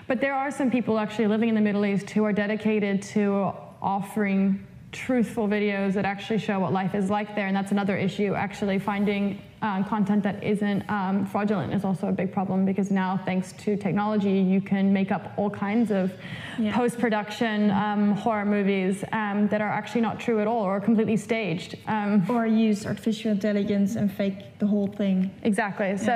But 0.08 0.22
there 0.22 0.34
are 0.34 0.50
some 0.50 0.70
people 0.70 0.98
actually 0.98 1.26
living 1.26 1.50
in 1.50 1.54
the 1.54 1.60
Middle 1.60 1.84
East 1.84 2.08
who 2.08 2.24
are 2.24 2.32
dedicated 2.32 3.02
to 3.02 3.52
offering 3.82 4.66
truthful 4.92 5.46
videos 5.46 5.92
that 5.92 6.06
actually 6.06 6.38
show 6.38 6.58
what 6.58 6.72
life 6.72 6.94
is 6.94 7.10
like 7.10 7.34
there, 7.34 7.48
and 7.48 7.56
that's 7.56 7.70
another 7.70 7.98
issue. 7.98 8.32
Actually, 8.32 8.78
finding 8.78 9.42
um, 9.62 9.84
content 9.84 10.22
that 10.24 10.42
isn't 10.42 10.82
um, 10.90 11.24
fraudulent 11.24 11.72
is 11.72 11.84
also 11.84 12.08
a 12.08 12.12
big 12.12 12.32
problem 12.32 12.64
because 12.64 12.90
now, 12.90 13.16
thanks 13.24 13.52
to 13.64 13.76
technology, 13.76 14.38
you 14.54 14.60
can 14.60 14.92
make 14.92 15.10
up 15.12 15.32
all 15.36 15.50
kinds 15.50 15.90
of 15.90 16.12
Yeah. 16.58 16.76
post-production 16.76 17.70
um, 17.70 18.12
horror 18.12 18.44
movies 18.44 19.04
um, 19.12 19.48
that 19.48 19.60
are 19.62 19.72
actually 19.80 20.02
not 20.02 20.20
true 20.20 20.38
at 20.40 20.46
all 20.46 20.64
or 20.64 20.80
completely 20.80 21.16
staged. 21.16 21.76
Um, 21.86 22.24
Or 22.28 22.46
use 22.46 22.84
artificial 22.86 23.30
intelligence 23.30 23.96
and 23.96 24.12
fake 24.12 24.58
the 24.58 24.66
whole 24.66 24.88
thing? 24.88 25.30
Exactly. 25.44 25.96
So 25.96 26.14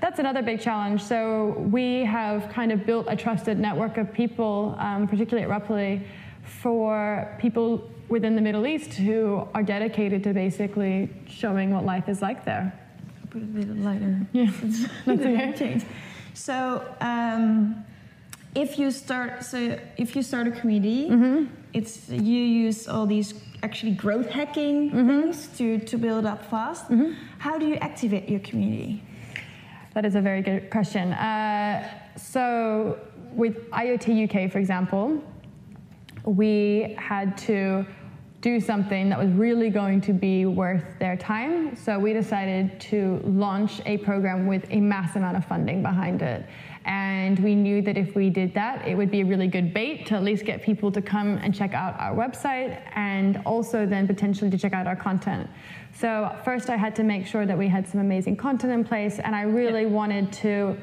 that's 0.00 0.18
another 0.18 0.42
big 0.42 0.58
challenge. 0.60 1.02
So 1.02 1.54
we 1.70 2.04
have 2.04 2.48
kind 2.48 2.72
of 2.72 2.84
built 2.84 3.06
a 3.08 3.16
trusted 3.16 3.58
network 3.58 3.96
of 3.98 4.12
people, 4.12 4.74
um, 4.78 5.06
particularly 5.06 5.44
at 5.44 5.50
Ruptly, 5.50 6.02
for 6.42 7.36
people 7.38 7.88
within 8.08 8.34
the 8.36 8.42
Middle 8.42 8.66
East 8.66 8.94
who 8.94 9.46
are 9.54 9.62
dedicated 9.62 10.22
to 10.24 10.32
basically 10.32 11.10
showing 11.28 11.72
what 11.74 11.84
life 11.84 12.08
is 12.08 12.22
like 12.22 12.44
there. 12.44 12.72
I'll 13.36 13.42
put 13.42 13.60
it 13.60 13.62
a 13.62 13.66
bit 13.66 13.78
lighter. 13.84 14.26
Yeah, 14.32 14.50
that's 15.06 15.20
okay. 15.20 15.52
change. 15.56 15.84
So, 16.34 16.82
um, 17.00 17.84
if 18.54 18.78
you 18.78 18.90
start, 18.90 19.44
so 19.44 19.78
if 19.96 20.16
you 20.16 20.22
start 20.22 20.46
a 20.46 20.50
community, 20.50 21.08
Mm-hmm. 21.10 21.44
it's 21.72 22.08
you 22.08 22.42
use 22.66 22.88
all 22.88 23.06
these 23.06 23.34
actually 23.62 23.92
growth 23.92 24.28
hacking 24.30 24.90
Mm-hmm. 24.90 25.20
things 25.20 25.48
to 25.58 25.78
to 25.80 25.98
build 25.98 26.24
up 26.26 26.44
fast. 26.50 26.84
How 27.38 27.58
do 27.58 27.66
you 27.66 27.76
activate 27.76 28.28
your 28.28 28.40
community? 28.40 29.02
That 29.94 30.04
is 30.04 30.14
a 30.14 30.20
very 30.20 30.42
good 30.42 30.70
question. 30.70 31.12
Uh, 31.12 31.88
so, 32.16 32.98
with 33.32 33.56
IoT 33.70 34.06
UK, 34.24 34.50
for 34.52 34.58
example, 34.58 35.22
we 36.24 36.94
had 36.98 37.36
to 37.38 37.86
do 38.46 38.60
something 38.60 39.08
that 39.08 39.18
was 39.18 39.32
really 39.32 39.70
going 39.70 40.00
to 40.00 40.12
be 40.12 40.46
worth 40.46 40.84
their 41.00 41.16
time. 41.16 41.74
So, 41.74 41.98
we 41.98 42.12
decided 42.12 42.78
to 42.92 43.20
launch 43.24 43.80
a 43.86 43.98
program 43.98 44.46
with 44.46 44.64
a 44.70 44.80
mass 44.80 45.16
amount 45.16 45.36
of 45.36 45.44
funding 45.44 45.82
behind 45.82 46.22
it. 46.22 46.46
And 46.84 47.36
we 47.40 47.56
knew 47.56 47.82
that 47.82 47.96
if 47.96 48.14
we 48.14 48.30
did 48.30 48.54
that, 48.54 48.86
it 48.86 48.94
would 48.94 49.10
be 49.10 49.22
a 49.22 49.24
really 49.24 49.48
good 49.48 49.74
bait 49.74 50.06
to 50.06 50.14
at 50.14 50.22
least 50.22 50.44
get 50.44 50.62
people 50.62 50.92
to 50.92 51.02
come 51.02 51.38
and 51.38 51.52
check 51.52 51.74
out 51.74 51.98
our 51.98 52.14
website 52.14 52.80
and 52.94 53.42
also 53.44 53.84
then 53.84 54.06
potentially 54.06 54.48
to 54.48 54.56
check 54.56 54.72
out 54.72 54.86
our 54.86 54.94
content. 54.94 55.50
So, 55.92 56.32
first, 56.44 56.70
I 56.70 56.76
had 56.76 56.94
to 56.96 57.02
make 57.02 57.26
sure 57.26 57.46
that 57.46 57.58
we 57.58 57.66
had 57.66 57.84
some 57.88 58.00
amazing 58.00 58.36
content 58.36 58.72
in 58.72 58.84
place, 58.84 59.18
and 59.18 59.34
I 59.34 59.42
really 59.42 59.86
wanted 59.86 60.32
to 60.44 60.78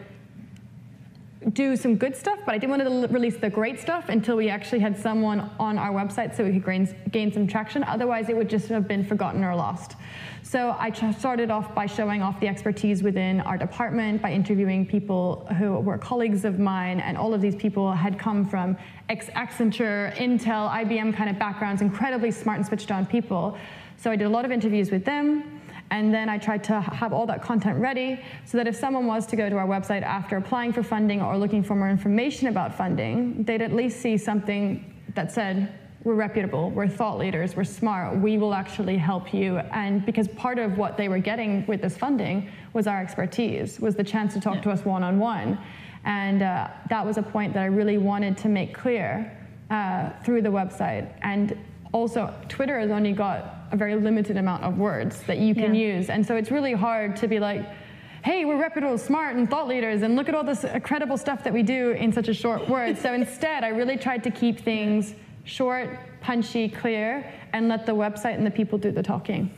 do 1.51 1.75
some 1.75 1.95
good 1.95 2.15
stuff, 2.15 2.39
but 2.45 2.55
I 2.55 2.57
didn't 2.57 2.77
want 2.77 3.07
to 3.07 3.13
release 3.13 3.37
the 3.37 3.49
great 3.49 3.79
stuff 3.79 4.09
until 4.09 4.35
we 4.35 4.49
actually 4.49 4.79
had 4.79 4.97
someone 4.97 5.49
on 5.59 5.77
our 5.77 5.91
website 5.91 6.35
so 6.35 6.43
we 6.43 6.53
could 6.53 6.65
gain, 6.65 6.95
gain 7.11 7.31
some 7.33 7.47
traction. 7.47 7.83
Otherwise, 7.83 8.29
it 8.29 8.37
would 8.37 8.49
just 8.49 8.67
have 8.69 8.87
been 8.87 9.03
forgotten 9.03 9.43
or 9.43 9.55
lost. 9.55 9.95
So 10.41 10.75
I 10.77 10.91
started 11.11 11.49
off 11.49 11.73
by 11.73 11.85
showing 11.85 12.21
off 12.21 12.39
the 12.39 12.47
expertise 12.47 13.01
within 13.01 13.41
our 13.41 13.57
department, 13.57 14.21
by 14.21 14.31
interviewing 14.31 14.85
people 14.85 15.47
who 15.57 15.79
were 15.79 15.97
colleagues 15.97 16.45
of 16.45 16.59
mine, 16.59 16.99
and 16.99 17.17
all 17.17 17.33
of 17.33 17.41
these 17.41 17.55
people 17.55 17.91
had 17.91 18.19
come 18.19 18.47
from 18.47 18.77
ex 19.09 19.27
Accenture, 19.27 20.13
Intel, 20.15 20.69
IBM 20.69 21.15
kind 21.15 21.29
of 21.29 21.39
backgrounds, 21.39 21.81
incredibly 21.81 22.29
smart 22.29 22.57
and 22.59 22.67
switched 22.67 22.91
on 22.91 23.05
people. 23.05 23.57
So 23.97 24.11
I 24.11 24.15
did 24.15 24.25
a 24.25 24.29
lot 24.29 24.45
of 24.45 24.51
interviews 24.51 24.91
with 24.91 25.05
them. 25.05 25.52
And 25.93 26.11
then 26.11 26.27
I 26.27 26.39
tried 26.39 26.63
to 26.63 26.81
have 26.81 27.13
all 27.13 27.27
that 27.27 27.43
content 27.43 27.79
ready 27.79 28.19
so 28.45 28.57
that 28.57 28.65
if 28.65 28.75
someone 28.75 29.05
was 29.05 29.27
to 29.27 29.35
go 29.35 29.47
to 29.47 29.57
our 29.57 29.67
website 29.67 30.01
after 30.01 30.37
applying 30.37 30.73
for 30.73 30.81
funding 30.81 31.21
or 31.21 31.37
looking 31.37 31.61
for 31.61 31.75
more 31.75 31.87
information 31.87 32.47
about 32.47 32.73
funding, 32.73 33.43
they'd 33.43 33.61
at 33.61 33.73
least 33.73 34.01
see 34.01 34.17
something 34.17 34.91
that 35.13 35.31
said, 35.31 35.71
we're 36.03 36.15
reputable, 36.15 36.71
we're 36.71 36.87
thought 36.87 37.19
leaders, 37.19 37.55
we're 37.55 37.63
smart, 37.63 38.17
we 38.17 38.39
will 38.39 38.55
actually 38.55 38.97
help 38.97 39.35
you. 39.35 39.59
And 39.59 40.03
because 40.03 40.27
part 40.29 40.57
of 40.57 40.79
what 40.79 40.97
they 40.97 41.09
were 41.09 41.19
getting 41.19 41.63
with 41.67 41.83
this 41.83 41.95
funding 41.95 42.49
was 42.73 42.87
our 42.87 42.99
expertise, 42.99 43.79
was 43.79 43.93
the 43.93 44.03
chance 44.03 44.33
to 44.33 44.41
talk 44.41 44.63
to 44.63 44.71
us 44.71 44.83
one 44.83 45.03
on 45.03 45.19
one. 45.19 45.59
And 46.05 46.41
uh, 46.41 46.69
that 46.89 47.05
was 47.05 47.19
a 47.19 47.23
point 47.23 47.53
that 47.53 47.61
I 47.61 47.67
really 47.67 47.99
wanted 47.99 48.35
to 48.39 48.49
make 48.49 48.73
clear 48.73 49.31
uh, 49.69 50.09
through 50.23 50.41
the 50.41 50.49
website. 50.49 51.13
And 51.21 51.55
also, 51.91 52.33
Twitter 52.49 52.79
has 52.79 52.89
only 52.89 53.13
got 53.13 53.62
a 53.73 53.75
very 53.75 53.95
limited 53.95 54.37
amount 54.37 54.63
of 54.63 54.77
words 54.77 55.23
that 55.23 55.39
you 55.39 55.53
can 55.55 55.73
Yeah. 55.73 55.95
use. 55.95 56.09
And 56.11 56.25
so 56.25 56.35
it's 56.35 56.51
really 56.51 56.73
hard 56.73 57.15
to 57.17 57.27
be 57.27 57.39
like, 57.39 57.65
hey, 58.23 58.45
we're 58.45 58.55
reputable, 58.55 58.97
smart, 58.99 59.35
and 59.35 59.49
thought 59.49 59.67
leaders, 59.67 60.03
and 60.03 60.15
look 60.15 60.29
at 60.29 60.35
all 60.35 60.43
this 60.43 60.63
incredible 60.63 61.17
stuff 61.17 61.43
that 61.43 61.51
we 61.51 61.63
do 61.63 61.89
in 61.91 62.13
such 62.13 62.27
a 62.29 62.33
short 62.33 62.69
word. 62.69 62.97
so 62.97 63.13
instead, 63.13 63.63
I 63.63 63.69
really 63.69 63.97
tried 63.97 64.23
to 64.25 64.31
keep 64.31 64.59
things 64.59 65.15
short, 65.43 65.99
punchy, 66.21 66.69
clear, 66.69 67.25
and 67.51 67.67
let 67.67 67.85
the 67.85 67.91
website 67.93 68.35
and 68.35 68.45
the 68.45 68.51
people 68.51 68.77
do 68.77 68.91
the 68.91 69.03
talking. 69.03 69.49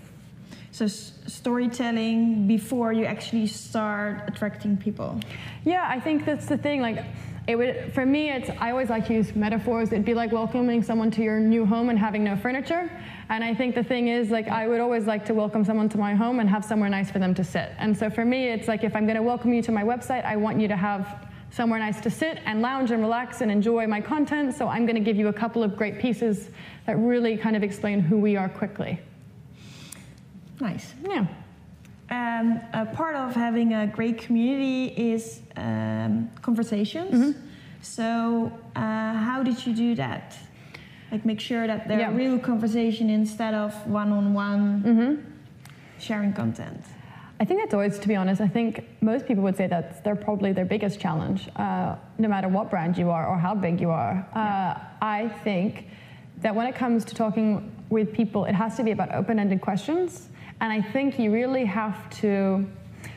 So 0.71 0.85
s- 0.85 1.11
storytelling 1.27 2.47
before 2.47 2.91
you 2.93 3.05
actually 3.05 3.47
start 3.47 4.23
attracting 4.27 4.77
people. 4.77 5.19
Yeah, 5.65 5.85
I 5.87 5.99
think 5.99 6.25
that's 6.25 6.47
the 6.47 6.57
thing. 6.57 6.81
Like, 6.81 7.03
it 7.47 7.55
would 7.55 7.93
for 7.93 8.05
me 8.05 8.31
it's 8.31 8.49
i 8.59 8.71
always 8.71 8.89
like 8.89 9.05
to 9.07 9.13
use 9.13 9.35
metaphors. 9.35 9.91
It'd 9.91 10.05
be 10.05 10.13
like 10.13 10.31
welcoming 10.31 10.81
someone 10.81 11.11
to 11.11 11.21
your 11.21 11.39
new 11.39 11.65
home 11.65 11.89
and 11.89 11.99
having 11.99 12.23
no 12.23 12.35
furniture. 12.35 12.89
And 13.29 13.43
i 13.43 13.53
think 13.53 13.75
the 13.75 13.83
thing 13.83 14.07
is 14.07 14.31
like 14.31 14.47
i 14.47 14.67
would 14.67 14.79
always 14.79 15.05
like 15.05 15.25
to 15.25 15.33
welcome 15.33 15.63
someone 15.63 15.89
to 15.89 15.97
my 15.97 16.15
home 16.15 16.39
and 16.39 16.49
have 16.49 16.65
somewhere 16.65 16.89
nice 16.89 17.11
for 17.11 17.19
them 17.19 17.35
to 17.35 17.43
sit. 17.43 17.71
And 17.77 17.95
so 17.95 18.09
for 18.09 18.25
me 18.25 18.49
it's 18.49 18.67
like 18.67 18.83
if 18.83 18.95
i'm 18.95 19.05
going 19.05 19.17
to 19.17 19.23
welcome 19.23 19.53
you 19.53 19.61
to 19.61 19.71
my 19.71 19.83
website 19.83 20.25
i 20.25 20.35
want 20.35 20.59
you 20.59 20.67
to 20.67 20.75
have 20.75 21.27
somewhere 21.51 21.79
nice 21.79 22.01
to 22.01 22.09
sit 22.09 22.39
and 22.45 22.61
lounge 22.61 22.91
and 22.91 23.01
relax 23.01 23.41
and 23.41 23.51
enjoy 23.51 23.85
my 23.85 24.01
content. 24.01 24.55
So 24.55 24.67
i'm 24.67 24.85
going 24.85 24.95
to 24.95 25.01
give 25.01 25.17
you 25.17 25.27
a 25.27 25.33
couple 25.33 25.63
of 25.63 25.75
great 25.75 25.99
pieces 25.99 26.49
that 26.87 26.97
really 26.97 27.37
kind 27.37 27.55
of 27.55 27.63
explain 27.63 27.99
who 27.99 28.17
we 28.17 28.35
are 28.37 28.49
quickly. 28.49 28.99
Nice. 30.59 30.93
yeah 31.07 31.27
Um, 32.09 32.61
a 32.73 32.85
part 32.85 33.15
of 33.15 33.33
having 33.33 33.73
a 33.73 33.87
great 33.87 34.17
community 34.19 34.87
is 35.11 35.41
um, 35.57 36.29
conversations. 36.41 37.13
Mm-hmm. 37.35 37.47
So, 37.81 38.51
uh, 38.75 38.79
how 39.13 39.41
did 39.43 39.65
you 39.65 39.73
do 39.73 39.95
that? 39.95 40.35
Like, 41.11 41.25
make 41.25 41.39
sure 41.39 41.65
that 41.67 41.87
they're 41.87 42.11
real 42.11 42.39
conversation 42.39 43.09
instead 43.09 43.53
of 43.53 43.73
one-on-one 43.87 44.83
Mm-hmm. 44.83 45.21
sharing 45.99 46.33
content. 46.33 46.81
I 47.39 47.45
think 47.45 47.59
that's 47.61 47.73
always, 47.73 47.99
to 47.99 48.07
be 48.07 48.15
honest, 48.15 48.39
I 48.39 48.47
think 48.47 48.85
most 49.01 49.25
people 49.27 49.43
would 49.43 49.57
say 49.57 49.67
that's 49.67 49.99
they're 50.01 50.15
probably 50.15 50.53
their 50.53 50.65
biggest 50.65 50.99
challenge, 50.99 51.49
uh, 51.57 51.95
no 52.17 52.27
matter 52.27 52.47
what 52.47 52.69
brand 52.69 52.97
you 52.97 53.09
are 53.09 53.27
or 53.27 53.37
how 53.37 53.53
big 53.55 53.81
you 53.81 53.89
are. 53.89 54.25
Uh, 54.33 54.79
I 55.01 55.29
think 55.43 55.87
that 56.41 56.55
when 56.55 56.67
it 56.67 56.75
comes 56.75 57.03
to 57.05 57.15
talking 57.15 57.71
with 57.89 58.13
people, 58.13 58.45
it 58.45 58.55
has 58.55 58.77
to 58.77 58.83
be 58.83 58.91
about 58.91 59.13
open 59.13 59.37
ended 59.39 59.61
questions. 59.61 60.29
And 60.61 60.71
I 60.71 60.81
think 60.81 61.19
you 61.19 61.31
really 61.31 61.65
have 61.65 62.09
to. 62.21 62.65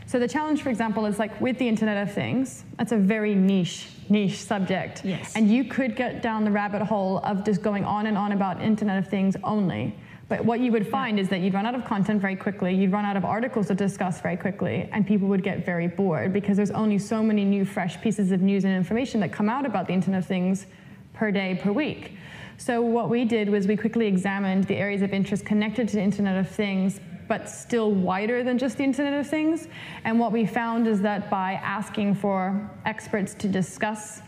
So, 0.06 0.18
the 0.18 0.28
challenge, 0.28 0.62
for 0.62 0.70
example, 0.70 1.06
is 1.06 1.18
like 1.18 1.38
with 1.40 1.58
the 1.58 1.68
Internet 1.68 2.08
of 2.08 2.14
Things, 2.14 2.64
that's 2.78 2.92
a 2.92 2.96
very 2.96 3.34
niche, 3.34 3.88
niche 4.08 4.38
subject. 4.38 5.04
Yes. 5.04 5.36
And 5.36 5.50
you 5.50 5.64
could 5.64 5.96
get 5.96 6.22
down 6.22 6.44
the 6.44 6.50
rabbit 6.50 6.82
hole 6.82 7.18
of 7.18 7.44
just 7.44 7.62
going 7.62 7.84
on 7.84 8.06
and 8.06 8.16
on 8.16 8.32
about 8.32 8.62
Internet 8.62 8.98
of 8.98 9.08
Things 9.08 9.36
only. 9.44 9.94
But 10.28 10.44
what 10.44 10.60
you 10.60 10.72
would 10.72 10.86
find 10.86 11.18
is 11.18 11.28
that 11.30 11.40
you'd 11.40 11.54
run 11.54 11.64
out 11.64 11.74
of 11.74 11.86
content 11.86 12.20
very 12.20 12.36
quickly, 12.36 12.74
you'd 12.74 12.92
run 12.92 13.06
out 13.06 13.16
of 13.16 13.24
articles 13.24 13.68
to 13.68 13.74
discuss 13.74 14.20
very 14.20 14.36
quickly, 14.36 14.88
and 14.92 15.06
people 15.06 15.26
would 15.28 15.42
get 15.42 15.64
very 15.64 15.88
bored 15.88 16.34
because 16.34 16.56
there's 16.56 16.70
only 16.70 16.98
so 16.98 17.22
many 17.22 17.44
new, 17.44 17.64
fresh 17.64 18.00
pieces 18.02 18.30
of 18.30 18.42
news 18.42 18.64
and 18.64 18.74
information 18.74 19.20
that 19.20 19.32
come 19.32 19.48
out 19.48 19.64
about 19.64 19.86
the 19.86 19.94
Internet 19.94 20.20
of 20.20 20.26
Things 20.26 20.66
per 21.14 21.30
day, 21.30 21.58
per 21.62 21.72
week. 21.72 22.12
So, 22.58 22.82
what 22.82 23.08
we 23.08 23.24
did 23.24 23.48
was 23.48 23.66
we 23.66 23.76
quickly 23.76 24.06
examined 24.06 24.64
the 24.64 24.76
areas 24.76 25.00
of 25.00 25.14
interest 25.14 25.46
connected 25.46 25.88
to 25.88 25.96
the 25.96 26.02
Internet 26.02 26.36
of 26.38 26.48
Things, 26.50 27.00
but 27.28 27.48
still 27.48 27.92
wider 27.92 28.42
than 28.42 28.58
just 28.58 28.78
the 28.78 28.84
Internet 28.84 29.20
of 29.20 29.26
Things. 29.28 29.68
And 30.04 30.18
what 30.18 30.32
we 30.32 30.46
found 30.46 30.88
is 30.88 31.00
that 31.02 31.30
by 31.30 31.54
asking 31.54 32.14
for 32.14 32.68
experts 32.86 33.34
to 33.34 33.48
discuss 33.48 34.22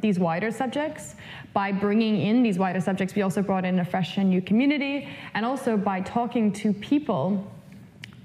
these 0.00 0.18
wider 0.18 0.50
subjects. 0.50 1.14
By 1.52 1.70
bringing 1.72 2.20
in 2.20 2.42
these 2.42 2.58
wider 2.58 2.80
subjects, 2.80 3.14
we 3.14 3.22
also 3.22 3.42
brought 3.42 3.64
in 3.64 3.78
a 3.78 3.84
fresh 3.84 4.16
and 4.16 4.30
new 4.30 4.40
community, 4.40 5.08
and 5.34 5.44
also 5.44 5.76
by 5.76 6.00
talking 6.00 6.52
to 6.54 6.72
people 6.72 7.50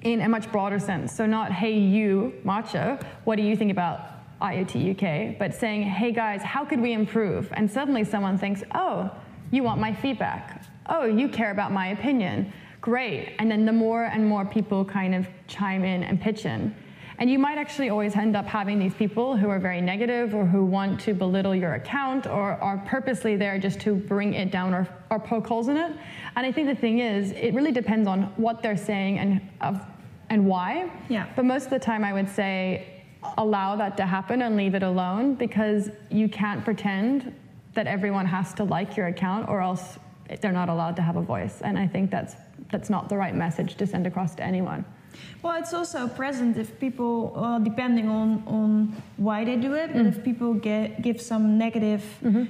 in 0.02 0.22
a 0.22 0.30
much 0.30 0.52
broader 0.52 0.80
sense. 0.80 1.14
So, 1.14 1.26
not, 1.26 1.52
hey, 1.52 1.78
you, 1.78 2.34
Macho, 2.44 2.98
what 3.26 3.36
do 3.36 3.44
you 3.44 3.56
think 3.56 3.72
about 3.72 4.40
IoT 4.42 4.92
UK? 4.92 5.38
But 5.38 5.54
saying, 5.54 5.84
hey 5.84 6.12
guys, 6.12 6.42
how 6.42 6.64
could 6.64 6.80
we 6.80 6.94
improve? 6.94 7.50
And 7.54 7.70
suddenly 7.70 8.04
someone 8.04 8.38
thinks, 8.38 8.64
oh, 8.74 9.12
you 9.52 9.64
want 9.64 9.82
my 9.82 9.94
feedback. 9.94 10.64
Oh, 10.88 11.06
you 11.06 11.28
care 11.28 11.52
about 11.52 11.72
my 11.72 11.88
opinion. 11.88 12.54
Great. 12.82 13.36
And 13.40 13.50
then 13.50 13.66
the 13.66 13.72
more 13.72 14.06
and 14.06 14.26
more 14.26 14.46
people 14.46 14.86
kind 14.86 15.16
of 15.16 15.28
chime 15.48 15.84
in 15.84 16.04
and 16.04 16.22
pitch 16.22 16.46
in. 16.46 16.76
And 17.20 17.30
you 17.30 17.40
might 17.40 17.58
actually 17.58 17.90
always 17.90 18.16
end 18.16 18.36
up 18.36 18.46
having 18.46 18.78
these 18.78 18.94
people 18.94 19.36
who 19.36 19.50
are 19.50 19.60
very 19.60 19.82
negative 19.82 20.36
or 20.36 20.46
who 20.46 20.64
want 20.64 21.00
to 21.02 21.16
belittle 21.16 21.56
your 21.56 21.74
account 21.74 22.28
or 22.28 22.52
are 22.62 22.78
purposely 22.86 23.36
there 23.36 23.58
just 23.58 23.80
to 23.82 23.96
bring 23.96 24.36
it 24.36 24.52
down 24.52 24.74
or, 24.74 24.88
or 25.10 25.20
poke 25.20 25.48
holes 25.48 25.68
in 25.68 25.78
it. 25.78 25.92
And 26.36 26.46
I 26.46 26.52
think 26.52 26.68
the 26.68 26.76
thing 26.76 27.00
is, 27.00 27.32
it 27.32 27.56
really 27.56 27.72
depends 27.72 28.08
on 28.08 28.24
what 28.36 28.62
they're 28.62 28.78
saying 28.78 29.18
and, 29.18 29.42
of, 29.62 29.84
and 30.30 30.46
why. 30.46 30.92
Yeah. 31.10 31.28
But 31.36 31.46
most 31.46 31.66
of 31.66 31.70
the 31.72 31.80
time, 31.80 32.04
I 32.04 32.14
would 32.14 32.30
say 32.30 33.04
allow 33.40 33.76
that 33.76 33.98
to 33.98 34.06
happen 34.06 34.44
and 34.44 34.56
leave 34.56 34.76
it 34.76 34.84
alone 34.84 35.34
because 35.34 35.90
you 36.12 36.30
can't 36.30 36.64
pretend 36.64 37.34
that 37.74 37.88
everyone 37.88 38.28
has 38.28 38.54
to 38.56 38.64
like 38.64 38.96
your 38.96 39.08
account 39.08 39.50
or 39.50 39.60
else 39.60 39.98
they're 40.42 40.52
not 40.52 40.70
allowed 40.70 40.96
to 40.98 41.02
have 41.02 41.16
a 41.16 41.22
voice. 41.22 41.62
And 41.62 41.78
I 41.78 41.88
think 41.88 42.12
that's, 42.12 42.36
that's 42.72 42.90
not 42.90 43.10
the 43.10 43.18
right 43.18 43.36
message 43.36 43.76
to 43.76 43.88
send 43.88 44.06
across 44.08 44.36
to 44.36 44.44
anyone. 44.44 44.84
Well, 45.42 45.56
it's 45.58 45.74
also 45.74 46.08
present 46.08 46.58
if 46.58 46.80
people, 46.80 47.34
uh, 47.36 47.60
depending 47.60 48.08
on, 48.10 48.44
on 48.46 49.02
why 49.18 49.46
they 49.46 49.56
do 49.56 49.74
it, 49.74 49.94
but 49.94 50.04
Mm. 50.04 50.10
if 50.10 50.24
people 50.24 50.54
get, 50.54 51.02
give 51.02 51.20
some 51.22 51.58
negative 51.58 52.04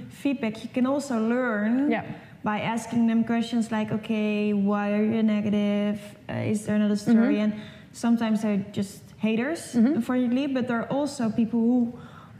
feedback, 0.09 0.63
you 0.63 0.69
can 0.69 0.85
also 0.85 1.15
learn 1.19 1.71
Mm-hmm. 1.81 1.91
Yeah. 1.91 2.03
by 2.43 2.59
asking 2.61 3.07
them 3.07 3.23
questions 3.23 3.71
like, 3.71 3.91
okay, 3.91 4.53
why 4.53 4.91
are 4.93 5.03
you 5.03 5.23
negative? 5.23 5.99
Uh, 6.29 6.33
is 6.51 6.65
there 6.65 6.75
another 6.75 6.95
Mm-hmm. 6.95 7.11
story? 7.11 7.39
And 7.39 7.53
sometimes 7.93 8.41
they're 8.41 8.65
just 8.73 9.01
haters, 9.17 9.75
unfortunately, 9.75 10.47
but 10.47 10.67
there 10.67 10.79
are 10.81 10.91
also 10.91 11.29
people 11.29 11.59
who 11.59 11.93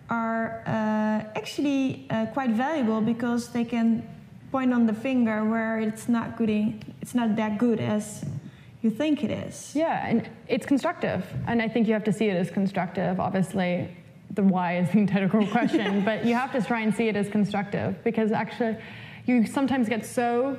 are 0.10 0.64
uh, 0.68 1.40
actually 1.40 2.06
uh, 2.10 2.26
quite 2.34 2.52
valuable 2.52 3.02
because 3.02 3.50
they 3.50 3.64
can 3.66 4.04
point 4.52 4.74
on 4.74 4.86
the 4.86 4.94
finger 4.94 5.44
where 5.44 5.80
it's 5.80 6.08
not 6.08 6.38
good, 6.38 6.50
it's 7.02 7.16
not 7.16 7.36
that 7.36 7.58
good 7.58 7.80
as 7.80 8.24
you 8.82 8.90
think 8.90 9.24
it 9.24 9.32
is. 9.32 9.74
Yeah, 9.76 10.08
and 10.08 10.30
it's 10.48 10.66
constructive. 10.66 11.26
And 11.48 11.62
I 11.62 11.68
think 11.68 11.88
you 11.88 11.94
have 11.94 12.04
to 12.06 12.14
see 12.14 12.30
it 12.30 12.36
as 12.36 12.50
constructive. 12.52 13.20
Obviously, 13.20 13.90
the 14.32 14.44
why 14.44 14.78
is 14.78 14.92
the 14.92 14.98
integral 15.06 15.48
question, 15.48 16.06
but 16.10 16.26
you 16.26 16.34
have 16.36 16.52
to 16.54 16.62
try 16.62 16.82
and 16.82 16.94
see 16.94 17.08
it 17.08 17.16
as 17.16 17.30
constructive 17.30 18.02
because 18.04 18.32
actually, 18.32 18.78
you 19.26 19.46
sometimes 19.46 19.90
get 19.90 20.06
so 20.06 20.58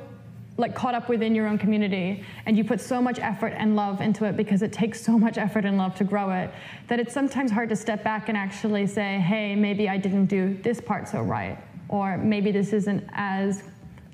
like 0.58 0.74
caught 0.74 0.94
up 0.94 1.08
within 1.08 1.36
your 1.36 1.46
own 1.46 1.56
community 1.56 2.24
and 2.44 2.58
you 2.58 2.64
put 2.64 2.80
so 2.80 3.00
much 3.00 3.20
effort 3.20 3.54
and 3.56 3.76
love 3.76 4.00
into 4.00 4.24
it 4.24 4.36
because 4.36 4.60
it 4.60 4.72
takes 4.72 5.00
so 5.00 5.16
much 5.16 5.38
effort 5.38 5.64
and 5.64 5.78
love 5.78 5.94
to 5.94 6.02
grow 6.02 6.30
it 6.32 6.50
that 6.88 6.98
it's 6.98 7.14
sometimes 7.14 7.52
hard 7.52 7.68
to 7.68 7.76
step 7.76 8.02
back 8.02 8.28
and 8.28 8.36
actually 8.36 8.84
say 8.84 9.20
hey 9.20 9.54
maybe 9.54 9.88
i 9.88 9.96
didn't 9.96 10.26
do 10.26 10.58
this 10.64 10.80
part 10.80 11.06
so 11.06 11.22
right 11.22 11.56
or 11.88 12.18
maybe 12.18 12.50
this 12.50 12.72
isn't 12.72 13.08
as 13.12 13.62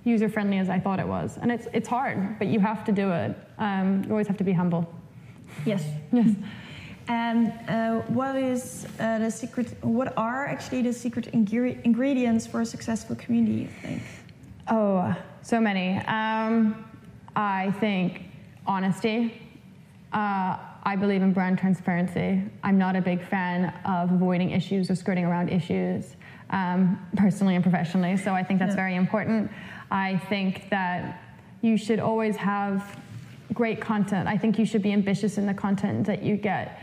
user 0.05 0.29
friendly 0.29 0.59
as 0.59 0.69
i 0.69 0.79
thought 0.79 0.99
it 1.01 1.07
was 1.09 1.39
and 1.43 1.51
it's, 1.51 1.67
it's 1.73 1.89
hard 1.89 2.39
but 2.39 2.47
you 2.49 2.61
have 2.61 2.85
to 2.85 2.93
do 2.93 3.11
it 3.11 3.37
um, 3.59 4.03
you 4.05 4.11
always 4.11 4.27
have 4.27 4.37
to 4.37 4.45
be 4.45 4.53
humble 4.53 4.93
Yes. 5.65 5.85
yes 6.13 6.31
And 7.07 7.53
uh, 7.69 8.01
what 8.19 8.35
is 8.35 8.87
uh, 8.99 9.19
the 9.19 9.31
secret? 9.31 9.67
What 9.83 10.15
are 10.17 10.47
actually 10.47 10.81
the 10.83 10.93
secret 10.93 11.31
ingre- 11.33 11.79
ingredients 11.85 12.47
for 12.47 12.63
a 12.63 12.67
successful 12.67 13.15
community? 13.17 13.61
You 13.65 13.69
think? 13.83 14.03
Oh, 14.69 15.15
so 15.43 15.61
many. 15.61 15.99
Um, 16.07 16.83
I 17.37 17.73
think 17.79 18.23
honesty. 18.67 19.19
Uh, 20.15 20.57
I 20.83 20.97
believe 20.97 21.21
in 21.23 21.33
brand 21.35 21.59
transparency. 21.59 22.43
I'm 22.63 22.79
not 22.79 22.97
a 22.97 23.03
big 23.03 23.21
fan 23.23 23.75
of 23.85 24.11
avoiding 24.11 24.51
issues 24.53 24.91
or 24.91 24.95
skirting 24.95 25.27
around 25.27 25.51
issues, 25.51 26.17
um, 26.51 26.99
personally 27.17 27.55
and 27.55 27.63
professionally. 27.63 28.17
So 28.17 28.33
I 28.33 28.43
think 28.43 28.59
that's 28.61 28.71
Yeah. 28.71 28.77
very 28.85 28.95
important. 28.97 29.51
I 29.91 30.19
think 30.29 30.71
that 30.71 31.23
you 31.63 31.77
should 31.77 32.01
always 32.01 32.37
have 32.37 33.01
great 33.53 33.81
content. 33.81 34.29
I 34.29 34.37
think 34.37 34.59
you 34.59 34.67
should 34.67 34.83
be 34.83 34.93
ambitious 34.93 35.39
in 35.39 35.47
the 35.47 35.55
content 35.55 36.07
that 36.07 36.23
you 36.23 36.37
get. 36.37 36.81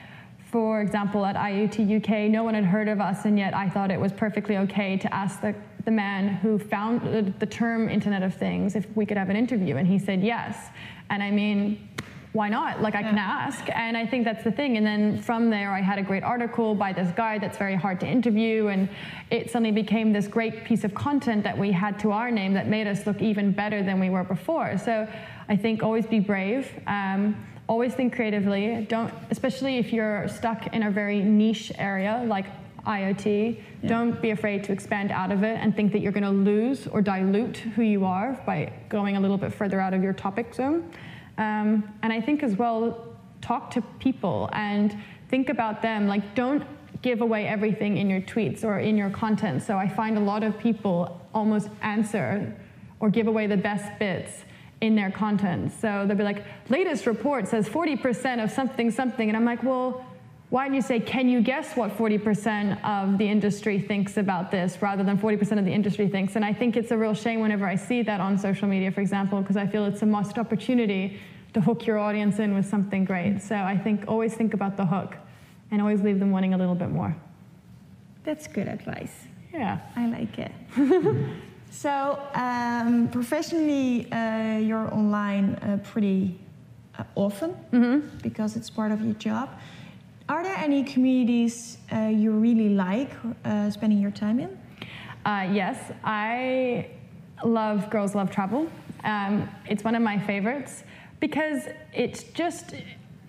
For 0.52 0.82
example, 0.82 1.26
at 1.26 1.36
IoT 1.36 1.98
UK, 1.98 2.30
no 2.30 2.44
one 2.44 2.54
had 2.54 2.66
heard 2.66 2.88
of 2.88 3.00
us, 3.00 3.26
and 3.26 3.38
yet 3.38 3.54
I 3.54 3.70
thought 3.70 3.90
it 3.92 4.00
was 4.00 4.12
perfectly 4.12 4.58
okay 4.58 4.98
to 4.98 5.14
ask 5.14 5.40
the, 5.40 5.56
the 5.86 5.92
man 5.92 6.28
who 6.28 6.60
founded 6.60 7.40
the 7.40 7.46
term 7.46 7.88
Internet 7.90 8.24
of 8.24 8.36
Things 8.36 8.76
if 8.76 8.86
we 8.96 9.06
could 9.06 9.18
have 9.18 9.30
an 9.30 9.38
interview, 9.38 9.78
and 9.78 9.88
he 9.88 9.98
said 9.98 10.22
yes. 10.22 10.70
And 11.10 11.24
I 11.24 11.32
mean, 11.32 11.88
why 12.34 12.48
not? 12.48 12.82
Like, 12.82 12.96
I 12.96 13.04
can 13.04 13.18
ask. 13.18 13.68
And 13.76 13.98
I 13.98 14.06
think 14.06 14.24
that's 14.24 14.44
the 14.44 14.52
thing. 14.52 14.78
And 14.78 14.86
then 14.86 15.22
from 15.22 15.50
there, 15.50 15.72
I 15.72 15.82
had 15.82 16.00
a 16.00 16.02
great 16.02 16.24
article 16.24 16.74
by 16.74 16.94
this 16.94 17.12
guy 17.12 17.38
that's 17.38 17.58
very 17.58 17.76
hard 17.76 18.00
to 18.00 18.08
interview. 18.08 18.68
And 18.68 18.88
it 19.30 19.52
suddenly 19.52 19.72
became 19.72 20.14
this 20.14 20.28
great 20.28 20.64
piece 20.64 20.86
of 20.86 20.94
content 20.94 21.44
that 21.44 21.58
we 21.58 21.74
had 21.74 22.00
to 22.00 22.12
our 22.12 22.32
name 22.32 22.54
that 22.54 22.68
made 22.68 22.88
us 22.88 23.06
look 23.06 23.22
even 23.22 23.52
better 23.52 23.84
than 23.84 24.00
we 24.00 24.10
were 24.10 24.24
before. 24.24 24.78
So 24.78 25.08
I 25.50 25.58
think 25.58 25.84
always 25.84 26.06
be 26.06 26.20
brave. 26.20 26.72
Um, 26.88 27.36
always 27.68 27.94
think 27.96 28.16
creatively. 28.16 28.86
Don't, 28.88 29.14
especially 29.30 29.78
if 29.78 29.92
you're 29.92 30.30
stuck 30.30 30.74
in 30.74 30.84
a 30.84 30.92
very 30.92 31.22
niche 31.22 31.74
area 31.78 32.24
like 32.26 32.46
IoT, 32.86 33.62
don't 33.86 34.22
be 34.22 34.32
afraid 34.32 34.64
to 34.64 34.72
expand 34.72 35.12
out 35.12 35.32
of 35.32 35.44
it 35.44 35.58
and 35.58 35.76
think 35.76 35.92
that 35.92 36.00
you're 36.00 36.12
going 36.12 36.24
to 36.24 36.30
lose 36.30 36.88
or 36.88 37.02
dilute 37.02 37.58
who 37.58 37.84
you 37.84 38.06
are 38.06 38.42
by 38.46 38.72
going 38.90 39.18
a 39.18 39.20
little 39.20 39.38
bit 39.38 39.54
further 39.54 39.80
out 39.80 39.94
of 39.94 40.02
your 40.02 40.14
topic 40.14 40.54
zone. 40.54 40.92
Um, 41.38 41.94
and 42.04 42.12
I 42.14 42.22
think 42.22 42.44
as 42.44 42.56
well, 42.56 43.16
talk 43.42 43.72
to 43.72 43.82
people 44.00 44.50
and 44.54 44.96
think 45.30 45.50
about 45.50 45.82
them. 45.82 46.08
Like, 46.08 46.36
don't 46.36 46.64
give 47.02 47.22
away 47.22 47.48
everything 47.48 47.98
in 47.98 48.10
your 48.10 48.22
tweets 48.22 48.64
or 48.64 48.80
in 48.80 48.98
your 48.98 49.10
content. 49.10 49.64
So 49.64 49.78
I 49.78 49.88
find 49.88 50.18
a 50.18 50.22
lot 50.22 50.44
of 50.44 50.58
people 50.60 51.20
almost 51.34 51.70
answer 51.82 52.56
or 53.00 53.10
give 53.10 53.28
away 53.28 53.48
the 53.48 53.58
best 53.58 53.98
bits 53.98 54.44
in 54.82 54.96
their 54.96 55.12
content. 55.12 55.72
So 55.80 56.06
they'll 56.08 56.18
be 56.18 56.24
like, 56.24 56.44
latest 56.70 57.06
report 57.06 57.48
says 57.48 57.68
40% 57.70 58.44
of 58.44 58.52
something, 58.52 58.92
something. 58.92 59.30
And 59.30 59.38
I'm 59.38 59.46
like, 59.46 59.64
well, 59.64 60.06
why 60.52 60.66
don't 60.68 60.76
you 60.76 60.82
say, 60.82 61.00
can 61.00 61.30
you 61.30 61.40
guess 61.42 61.78
what 61.78 61.98
40% 61.98 62.84
of 62.84 63.18
the 63.18 63.26
industry 63.26 63.80
thinks 63.80 64.18
about 64.18 64.52
this 64.52 64.82
rather 64.82 65.02
than 65.02 65.18
40% 65.18 65.58
of 65.58 65.64
the 65.64 65.72
industry 65.72 66.10
thinks? 66.10 66.36
And 66.36 66.44
I 66.44 66.52
think 66.52 66.76
it's 66.76 66.92
a 66.92 66.98
real 66.98 67.14
shame 67.14 67.40
whenever 67.40 67.66
I 67.66 67.76
see 67.78 68.02
that 68.04 68.20
on 68.20 68.38
social 68.38 68.68
media, 68.68 68.92
for 68.92 69.00
example, 69.00 69.40
because 69.42 69.56
I 69.56 69.66
feel 69.66 69.86
it's 69.86 70.02
a 70.02 70.06
missed 70.06 70.38
opportunity 70.38 71.22
to 71.54 71.62
hook 71.62 71.86
your 71.88 71.98
audience 71.98 72.40
in 72.40 72.54
with 72.54 72.66
something 72.66 73.06
great. 73.06 73.42
So 73.42 73.56
I 73.56 73.78
think 73.78 74.04
always 74.10 74.34
think 74.34 74.54
about 74.54 74.76
the 74.76 74.86
hook 74.86 75.16
and 75.72 75.82
always 75.82 76.02
leave 76.02 76.20
them 76.20 76.32
wanting 76.32 76.54
a 76.54 76.58
little 76.58 76.76
bit 76.76 76.90
more. 76.90 77.16
That's 78.26 78.46
good 78.48 78.68
advice. 78.68 79.28
Yeah. 79.54 79.80
I 79.96 80.08
like 80.08 80.38
it. 80.38 80.52
so, 81.72 82.22
um, 82.36 83.08
professionally, 83.10 84.12
uh, 84.12 84.58
you're 84.58 84.94
online 84.94 85.56
uh, 85.56 85.80
pretty 85.82 86.38
uh, 87.00 87.04
often 87.16 87.52
Mm-hmm. 87.72 88.18
because 88.18 88.58
it's 88.58 88.70
part 88.70 88.92
of 88.92 89.02
your 89.02 89.14
job. 89.14 89.50
Are 90.32 90.44
there 90.44 90.56
any 90.56 90.86
communities 90.86 91.78
uh, 91.92 92.08
you 92.08 92.32
really 92.32 92.70
like 92.70 93.12
uh, 93.44 93.70
spending 93.70 94.00
your 94.00 94.12
time 94.12 94.40
in? 94.40 94.58
Uh, 95.26 95.50
yes, 95.52 95.92
I 96.06 96.88
love 97.44 97.90
Girls 97.90 98.16
Love 98.16 98.32
Travel. 98.32 98.70
Um, 99.04 99.50
it's 99.68 99.84
one 99.84 99.94
of 99.94 100.02
my 100.02 100.18
favorites 100.18 100.86
because 101.20 101.68
it's 101.94 102.24
just 102.24 102.76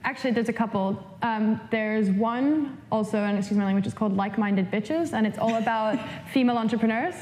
actually 0.05 0.31
there's 0.31 0.49
a 0.49 0.53
couple. 0.53 1.05
Um, 1.23 1.61
there's 1.73 2.09
one 2.09 2.81
also, 2.93 3.19
and 3.19 3.37
excuse 3.37 3.59
my 3.59 3.65
language, 3.65 3.87
it's 3.87 3.97
called 3.97 4.17
Like 4.17 4.39
Minded 4.39 4.71
Bitches, 4.71 5.13
and 5.13 5.27
it's 5.27 5.39
all 5.39 5.57
about 5.57 5.99
female 6.33 6.57
entrepreneurs. 6.57 7.17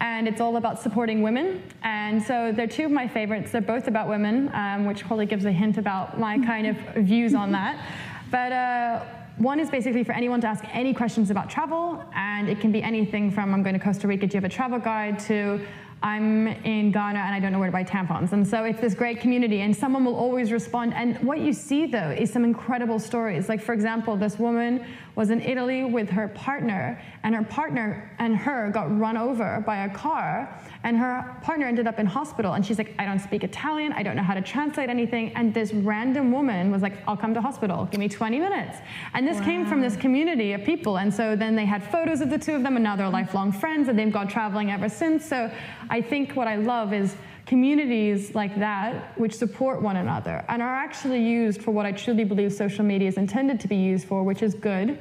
And 0.00 0.28
it's 0.28 0.40
all 0.40 0.56
about 0.56 0.80
supporting 0.80 1.22
women. 1.22 1.60
And 1.82 2.22
so 2.22 2.52
they're 2.52 2.68
two 2.68 2.84
of 2.84 2.92
my 2.92 3.08
favorites. 3.08 3.50
They're 3.50 3.60
both 3.60 3.88
about 3.88 4.08
women, 4.08 4.48
um, 4.54 4.86
which 4.86 5.04
probably 5.04 5.26
gives 5.26 5.44
a 5.44 5.50
hint 5.50 5.76
about 5.76 6.20
my 6.20 6.38
kind 6.46 6.68
of 6.68 6.76
views 7.04 7.34
on 7.34 7.50
that. 7.52 7.84
But 8.30 8.52
uh, 8.52 9.04
one 9.38 9.60
is 9.60 9.70
basically 9.70 10.04
for 10.04 10.12
anyone 10.12 10.40
to 10.42 10.46
ask 10.46 10.64
any 10.72 10.92
questions 10.92 11.30
about 11.30 11.48
travel, 11.48 12.02
and 12.14 12.48
it 12.48 12.60
can 12.60 12.72
be 12.72 12.82
anything 12.82 13.30
from 13.30 13.54
I'm 13.54 13.62
going 13.62 13.78
to 13.78 13.80
Costa 13.80 14.08
Rica, 14.08 14.26
do 14.26 14.36
you 14.36 14.40
have 14.40 14.50
a 14.50 14.54
travel 14.54 14.78
guide, 14.78 15.18
to 15.20 15.60
I'm 16.02 16.46
in 16.46 16.92
Ghana 16.92 17.18
and 17.18 17.34
I 17.34 17.40
don't 17.40 17.50
know 17.50 17.58
where 17.58 17.68
to 17.68 17.72
buy 17.72 17.82
tampons. 17.82 18.32
And 18.32 18.46
so 18.46 18.62
it's 18.62 18.80
this 18.80 18.94
great 18.94 19.20
community, 19.20 19.62
and 19.62 19.74
someone 19.74 20.04
will 20.04 20.14
always 20.14 20.52
respond. 20.52 20.94
And 20.94 21.18
what 21.24 21.40
you 21.40 21.52
see 21.52 21.86
though 21.86 22.10
is 22.10 22.32
some 22.32 22.44
incredible 22.44 22.98
stories. 22.98 23.48
Like, 23.48 23.60
for 23.60 23.72
example, 23.72 24.16
this 24.16 24.38
woman 24.38 24.84
was 25.18 25.30
in 25.30 25.40
Italy 25.40 25.84
with 25.84 26.08
her 26.08 26.28
partner, 26.28 27.02
and 27.24 27.34
her 27.34 27.42
partner 27.42 28.08
and 28.20 28.36
her 28.36 28.70
got 28.70 28.86
run 29.00 29.16
over 29.16 29.60
by 29.66 29.84
a 29.84 29.90
car, 29.90 30.48
and 30.84 30.96
her 30.96 31.36
partner 31.42 31.66
ended 31.66 31.88
up 31.88 31.98
in 31.98 32.06
hospital. 32.06 32.52
And 32.52 32.64
she's 32.64 32.78
like, 32.78 32.94
I 33.00 33.04
don't 33.04 33.18
speak 33.18 33.42
Italian, 33.42 33.92
I 33.92 34.04
don't 34.04 34.14
know 34.14 34.22
how 34.22 34.34
to 34.34 34.40
translate 34.40 34.88
anything. 34.88 35.32
And 35.34 35.52
this 35.52 35.74
random 35.74 36.30
woman 36.30 36.70
was 36.70 36.82
like, 36.82 36.92
I'll 37.08 37.16
come 37.16 37.34
to 37.34 37.40
hospital, 37.40 37.88
give 37.90 37.98
me 37.98 38.08
20 38.08 38.38
minutes. 38.38 38.78
And 39.12 39.26
this 39.26 39.40
came 39.40 39.66
from 39.66 39.80
this 39.80 39.96
community 39.96 40.52
of 40.52 40.62
people. 40.62 40.98
And 40.98 41.12
so 41.12 41.34
then 41.34 41.56
they 41.56 41.64
had 41.64 41.82
photos 41.82 42.20
of 42.20 42.30
the 42.30 42.38
two 42.38 42.54
of 42.54 42.62
them, 42.62 42.76
and 42.76 42.84
now 42.84 42.94
they're 42.94 43.08
lifelong 43.08 43.50
friends, 43.50 43.88
and 43.88 43.98
they've 43.98 44.12
gone 44.12 44.28
traveling 44.28 44.70
ever 44.70 44.88
since. 44.88 45.26
So 45.28 45.50
I 45.90 46.00
think 46.00 46.36
what 46.36 46.46
I 46.46 46.54
love 46.54 46.92
is 46.92 47.16
communities 47.48 48.34
like 48.34 48.54
that 48.58 49.18
which 49.18 49.32
support 49.32 49.80
one 49.80 49.96
another 49.96 50.44
and 50.48 50.60
are 50.60 50.74
actually 50.74 51.22
used 51.22 51.62
for 51.62 51.70
what 51.70 51.86
I 51.86 51.92
truly 51.92 52.22
believe 52.24 52.52
social 52.52 52.84
media 52.84 53.08
is 53.08 53.16
intended 53.16 53.58
to 53.60 53.68
be 53.68 53.76
used 53.76 54.06
for, 54.06 54.22
which 54.22 54.42
is 54.42 54.54
good. 54.54 54.98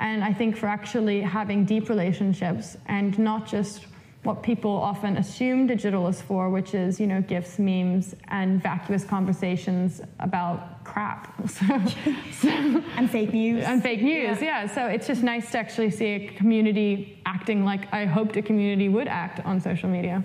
And 0.00 0.24
I 0.24 0.32
think 0.32 0.56
for 0.56 0.66
actually 0.66 1.20
having 1.20 1.66
deep 1.66 1.90
relationships 1.90 2.78
and 2.86 3.18
not 3.18 3.46
just 3.46 3.86
what 4.22 4.42
people 4.42 4.70
often 4.70 5.18
assume 5.18 5.66
digital 5.66 6.08
is 6.08 6.22
for, 6.22 6.48
which 6.48 6.74
is, 6.74 6.98
you 6.98 7.06
know, 7.06 7.20
gifs, 7.20 7.58
memes, 7.58 8.14
and 8.28 8.62
vacuous 8.62 9.04
conversations 9.04 10.00
about 10.20 10.82
crap. 10.84 11.22
So, 11.48 11.66
so, 12.40 12.48
And 12.96 13.10
fake 13.10 13.32
news. 13.34 13.64
and 13.64 13.82
fake 13.82 14.02
news, 14.02 14.40
yeah. 14.40 14.66
So 14.66 14.86
it's 14.86 15.06
just 15.06 15.22
nice 15.22 15.50
to 15.52 15.58
actually 15.58 15.90
see 15.90 16.06
a 16.06 16.28
community 16.28 17.20
acting 17.26 17.64
like 17.64 17.92
I 17.92 18.06
hoped 18.06 18.36
a 18.38 18.42
community 18.42 18.88
would 18.88 19.08
act 19.08 19.44
on 19.44 19.60
social 19.60 19.90
media. 19.90 20.24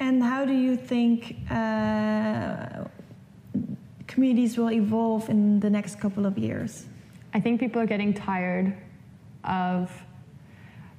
And 0.00 0.22
how 0.22 0.44
do 0.44 0.52
you 0.52 0.76
think 0.76 1.36
uh, 1.50 2.84
communities 4.06 4.58
will 4.58 4.70
evolve 4.70 5.28
in 5.28 5.60
the 5.60 5.70
next 5.70 6.00
couple 6.00 6.26
of 6.26 6.36
years? 6.36 6.86
I 7.32 7.40
think 7.40 7.60
people 7.60 7.80
are 7.80 7.86
getting 7.86 8.12
tired 8.14 8.76
of 9.44 9.90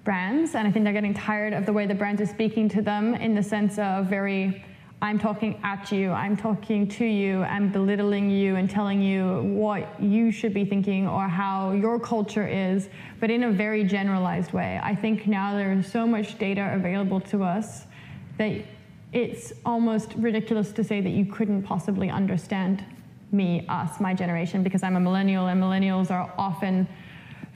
brands, 0.04 0.56
and 0.56 0.68
I 0.68 0.72
think 0.72 0.84
they're 0.86 0.94
getting 0.94 1.14
tired 1.14 1.54
of 1.54 1.66
the 1.66 1.74
way 1.74 1.88
the 1.88 1.96
brands 1.96 2.22
are 2.22 2.26
speaking 2.26 2.70
to 2.70 2.82
them 2.82 3.16
in 3.16 3.34
the 3.34 3.42
sense 3.42 3.80
of 3.80 4.06
very, 4.06 4.64
I'm 5.02 5.18
talking 5.18 5.60
at 5.64 5.92
you, 5.92 6.12
I'm 6.12 6.38
talking 6.38 6.88
to 6.90 7.06
you, 7.06 7.42
I'm 7.44 7.72
belittling 7.72 8.30
you 8.30 8.56
and 8.56 8.70
telling 8.70 9.02
you 9.02 9.42
what 9.44 10.02
you 10.02 10.32
should 10.32 10.54
be 10.54 10.64
thinking 10.64 11.08
or 11.08 11.28
how 11.28 11.72
your 11.72 12.00
culture 12.00 12.48
is, 12.48 12.90
but 13.20 13.32
in 13.32 13.44
a 13.44 13.52
very 13.52 13.84
generalized 13.84 14.52
way. 14.52 14.80
I 14.84 14.94
think 14.94 15.26
now 15.26 15.56
there 15.56 15.72
is 15.74 15.92
so 15.92 16.06
much 16.06 16.38
data 16.38 16.72
available 16.74 17.20
to 17.22 17.44
us 17.44 17.86
that 18.38 18.64
it's 19.14 19.54
almost 19.66 20.14
ridiculous 20.16 20.72
to 20.74 20.84
say 20.84 21.02
that 21.02 21.12
you 21.12 21.26
couldn't 21.26 21.64
possibly 21.64 22.10
understand 22.10 22.84
me, 23.32 23.66
us, 23.68 24.00
my 24.00 24.14
generation, 24.14 24.64
because 24.64 24.84
I'm 24.84 24.96
a 24.96 25.00
millennial, 25.00 25.48
and 25.48 25.62
millennials 25.62 26.12
are 26.12 26.34
often 26.38 26.88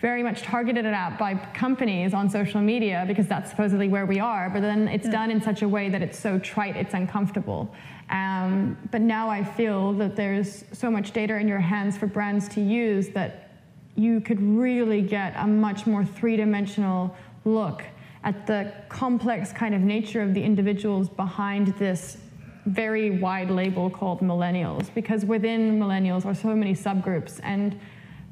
very 0.02 0.24
much 0.24 0.44
targeted 0.44 0.86
at 0.86 1.18
by 1.18 1.36
companies 1.54 2.14
on 2.14 2.30
social 2.30 2.62
media 2.62 3.04
because 3.06 3.28
that's 3.28 3.50
supposedly 3.50 3.90
where 3.90 4.06
we 4.06 4.20
are. 4.20 4.50
But 4.50 4.62
then 4.62 4.88
it's 4.88 5.10
done 5.10 5.30
in 5.30 5.42
such 5.42 5.62
a 5.62 5.68
way 5.68 5.90
that 5.90 6.02
it's 6.02 6.18
so 6.18 6.40
trite, 6.40 6.78
it's 6.78 6.94
uncomfortable. 6.94 7.74
Um, 8.10 8.78
but 8.92 9.02
now 9.02 9.30
I 9.30 9.44
feel 9.44 9.94
that 9.94 10.16
there's 10.16 10.64
so 10.72 10.90
much 10.90 11.12
data 11.12 11.38
in 11.38 11.48
your 11.48 11.60
hands 11.60 11.98
for 11.98 12.08
brands 12.08 12.48
to 12.50 12.62
use 12.62 13.10
that 13.10 13.52
you 13.96 14.22
could 14.22 14.42
really 14.42 15.02
get 15.02 15.34
a 15.36 15.46
much 15.46 15.86
more 15.86 16.06
three 16.06 16.38
dimensional 16.38 17.16
look 17.44 17.84
at 18.24 18.48
the 18.48 18.72
complex 18.90 19.54
kind 19.54 19.74
of 19.74 19.82
nature 19.82 20.22
of 20.22 20.34
the 20.34 20.44
individuals 20.44 21.10
behind 21.10 21.68
this 21.78 22.18
very 22.66 23.20
wide 23.20 23.50
label 23.50 23.90
called 23.90 24.20
millennials 24.20 24.94
because 24.94 25.26
within 25.26 25.80
millennials 25.80 26.26
are 26.26 26.36
so 26.36 26.56
many 26.56 26.74
subgroups 26.74 27.40
and 27.44 27.80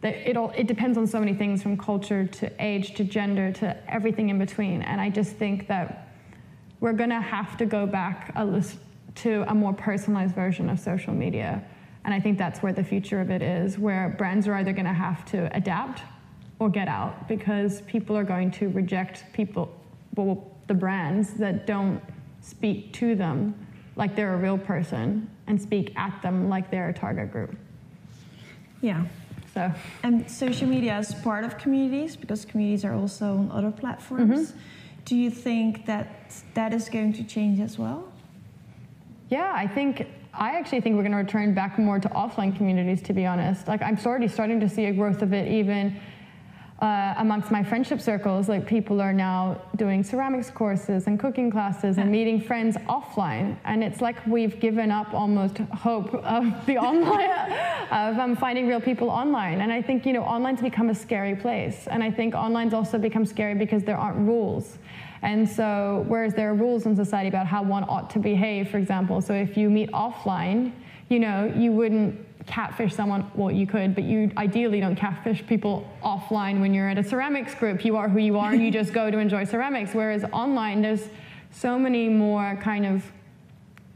it 0.04 0.38
all 0.38 0.52
it 0.52 0.68
depends 0.68 0.98
on 0.98 1.08
so 1.08 1.20
many 1.20 1.34
things 1.34 1.64
from 1.64 1.76
culture 1.76 2.26
to 2.28 2.52
age 2.64 2.94
to 2.96 3.04
gender 3.04 3.52
to 3.52 3.76
everything 3.92 4.30
in 4.30 4.38
between. 4.38 4.82
And 4.84 5.02
i 5.02 5.10
just 5.10 5.34
think 5.34 5.68
that 5.68 6.10
we're 6.80 6.94
going 6.94 7.10
to 7.10 7.22
have 7.22 7.58
to 7.58 7.66
go 7.66 7.88
back 7.88 8.32
a 8.36 8.46
lis- 8.46 8.78
to 9.16 9.44
a 9.50 9.56
more 9.56 9.74
personalized 9.74 10.36
version 10.36 10.70
of 10.70 10.80
social 10.80 11.14
media. 11.14 11.64
And 12.06 12.14
i 12.14 12.20
think 12.20 12.38
that's 12.38 12.62
where 12.62 12.74
the 12.74 12.84
future 12.84 13.20
of 13.20 13.32
it 13.32 13.42
is 13.42 13.80
where 13.80 14.14
brands 14.18 14.48
are 14.48 14.54
either 14.56 14.74
going 14.74 14.86
to 14.86 14.94
have 14.94 15.26
to 15.32 15.56
adapt 15.56 16.02
or 16.60 16.70
get 16.70 16.88
out 16.88 17.28
because 17.28 17.82
people 17.82 18.18
are 18.18 18.24
going 18.24 18.52
to 18.52 18.70
reject 18.70 19.24
people 19.34 19.72
well, 20.16 20.52
the 20.66 20.74
brands 20.74 21.34
that 21.36 21.68
don't 21.68 22.02
speak 22.42 22.92
to 22.94 23.16
them 23.16 23.54
like 23.96 24.16
they're 24.16 24.34
a 24.34 24.38
real 24.38 24.58
person 24.58 25.30
and 25.48 25.62
speak 25.62 25.94
at 25.96 26.20
them 26.22 26.50
like 26.50 26.72
they're 26.72 26.90
a 26.90 26.94
target 26.94 27.32
group 27.32 27.56
Yeah. 28.82 29.06
so 29.54 29.72
And 30.04 30.30
social 30.30 30.68
media 30.68 30.98
is 30.98 31.14
part 31.14 31.44
of 31.44 31.58
communities 31.58 32.16
because 32.16 32.46
communities 32.46 32.84
are 32.86 32.94
also 32.94 33.38
on 33.38 33.52
other 33.52 33.72
platforms. 33.72 34.52
Mm-hmm. 34.52 34.60
Do 35.06 35.16
you 35.16 35.30
think 35.30 35.86
that 35.86 36.08
that 36.54 36.74
is 36.74 36.90
going 36.90 37.14
to 37.14 37.24
change 37.24 37.60
as 37.62 37.78
well? 37.80 38.04
Yeah, 39.30 39.52
I 39.56 39.68
think 39.68 40.08
I 40.34 40.52
actually 40.60 40.82
think 40.82 40.96
we're 40.96 41.02
going 41.04 41.14
to 41.14 41.18
return 41.18 41.54
back 41.54 41.80
more 41.80 42.00
to 42.00 42.10
offline 42.10 42.56
communities. 42.56 43.02
To 43.04 43.14
be 43.14 43.26
honest, 43.26 43.68
like 43.68 43.82
I'm 43.82 43.98
already 44.06 44.28
starting 44.28 44.60
to 44.60 44.70
see 44.70 44.86
a 44.86 44.92
growth 44.94 45.22
of 45.22 45.34
it 45.34 45.48
even 45.52 46.00
uh, 46.80 47.16
amongst 47.18 47.50
my 47.50 47.64
friendship 47.64 48.00
circles. 48.00 48.48
Like 48.48 48.68
people 48.68 49.02
are 49.02 49.14
now 49.14 49.62
doing 49.76 50.04
ceramics 50.04 50.50
courses 50.50 51.08
and 51.08 51.20
cooking 51.20 51.50
classes 51.50 51.98
and 51.98 52.12
meeting 52.12 52.40
friends 52.40 52.78
offline, 52.88 53.58
and 53.66 53.84
it's 53.84 54.02
like 54.02 54.26
we've 54.28 54.60
given 54.60 54.92
up 54.92 55.14
almost 55.14 55.58
hope 55.58 56.14
of 56.14 56.66
the 56.66 56.78
online 56.90 57.52
of 57.92 58.20
um, 58.20 58.36
finding 58.36 58.68
real 58.68 58.82
people 58.82 59.10
online. 59.10 59.62
And 59.62 59.72
I 59.72 59.82
think 59.82 60.06
you 60.06 60.14
know 60.14 60.24
online's 60.24 60.62
become 60.62 60.90
a 60.90 60.96
scary 60.96 61.36
place, 61.36 61.88
and 61.88 62.04
I 62.04 62.12
think 62.12 62.36
online's 62.36 62.74
also 62.74 62.98
become 62.98 63.26
scary 63.26 63.56
because 63.56 63.84
there 63.84 63.98
aren't 63.98 64.18
rules. 64.18 64.78
And 65.24 65.50
so, 65.50 66.06
whereas 66.08 66.36
there 66.36 66.52
are 66.52 66.54
rules 66.54 66.86
in 66.86 66.96
society 66.96 67.28
about 67.28 67.48
how 67.48 67.64
one 67.64 67.84
ought 67.86 68.12
to 68.12 68.20
behave, 68.20 68.70
for 68.70 68.78
example, 68.78 69.20
so 69.20 69.34
if 69.34 69.58
you 69.58 69.68
meet 69.70 69.92
offline, 69.92 70.72
you 71.10 71.20
know, 71.20 71.52
you 71.56 71.72
wouldn't 71.72 72.27
catfish 72.48 72.96
someone, 72.96 73.30
well, 73.36 73.52
you 73.52 73.68
could, 73.68 73.94
but 73.94 74.04
you 74.04 74.32
ideally 74.38 74.80
don't 74.80 74.96
catfish 74.96 75.46
people 75.46 75.88
offline 76.04 76.60
when 76.60 76.74
you're 76.74 76.90
at 76.90 76.98
a 76.98 77.04
ceramics 77.04 77.54
group. 77.54 77.86
You 77.86 77.98
are 77.98 78.10
who 78.10 78.20
you 78.20 78.40
are 78.40 78.52
and 78.52 78.64
you 78.64 78.72
just 78.82 78.94
go 78.94 79.12
to 79.12 79.18
enjoy 79.18 79.44
ceramics. 79.44 79.94
Whereas 79.94 80.24
online, 80.32 80.82
there's 80.82 81.10
so 81.52 81.78
many 81.78 82.10
more 82.10 82.58
kind 82.62 82.86
of 82.86 83.04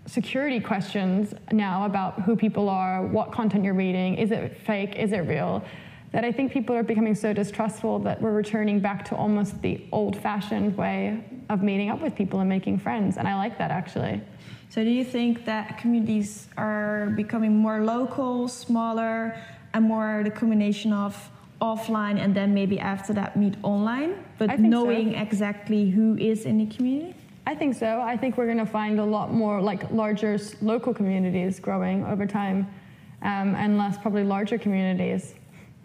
security 0.05 0.59
questions 0.59 1.33
now 1.51 1.85
about 1.85 2.21
who 2.21 2.35
people 2.35 2.69
are, 2.69 3.05
what 3.05 3.31
content 3.31 3.63
you're 3.63 3.73
reading, 3.73 4.15
is 4.15 4.31
it 4.31 4.57
fake, 4.57 4.95
is 4.95 5.13
it 5.13 5.19
real, 5.19 5.63
that 6.11 6.25
I 6.25 6.31
think 6.31 6.51
people 6.51 6.75
are 6.75 6.83
becoming 6.83 7.15
so 7.15 7.31
distrustful 7.33 7.99
that 7.99 8.21
we're 8.21 8.33
returning 8.33 8.79
back 8.79 9.05
to 9.05 9.15
almost 9.15 9.61
the 9.61 9.85
old 9.91 10.17
fashioned 10.17 10.75
way 10.75 11.23
of 11.49 11.63
meeting 11.63 11.89
up 11.89 12.01
with 12.01 12.15
people 12.15 12.41
and 12.41 12.49
making 12.49 12.79
friends. 12.79 13.17
And 13.17 13.27
I 13.27 13.35
like 13.35 13.57
that 13.57 13.71
actually. 13.71 14.21
So, 14.71 14.85
do 14.85 14.89
you 14.89 15.03
think 15.03 15.43
that 15.43 15.77
communities 15.79 16.47
are 16.55 17.07
becoming 17.17 17.57
more 17.57 17.83
local, 17.83 18.47
smaller, 18.47 19.37
and 19.73 19.83
more 19.83 20.21
the 20.23 20.31
combination 20.31 20.93
of 20.93 21.29
offline 21.61 22.17
and 22.17 22.33
then 22.33 22.53
maybe 22.53 22.79
after 22.79 23.11
that 23.11 23.35
meet 23.35 23.55
online, 23.63 24.15
but 24.37 24.47
think 24.47 24.61
so. 24.61 24.67
knowing 24.67 25.13
exactly 25.15 25.89
who 25.89 26.15
is 26.15 26.45
in 26.45 26.57
the 26.57 26.73
community? 26.73 27.13
I 27.45 27.53
think 27.53 27.75
so. 27.75 27.99
I 27.99 28.15
think 28.15 28.37
we're 28.37 28.45
going 28.45 28.65
to 28.65 28.65
find 28.65 28.97
a 29.01 29.03
lot 29.03 29.33
more 29.33 29.61
like 29.61 29.91
larger 29.91 30.39
local 30.61 30.93
communities 30.93 31.59
growing 31.59 32.05
over 32.05 32.25
time, 32.25 32.65
um, 33.23 33.55
and 33.55 33.77
less 33.77 33.97
probably 33.97 34.23
larger 34.23 34.57
communities. 34.57 35.35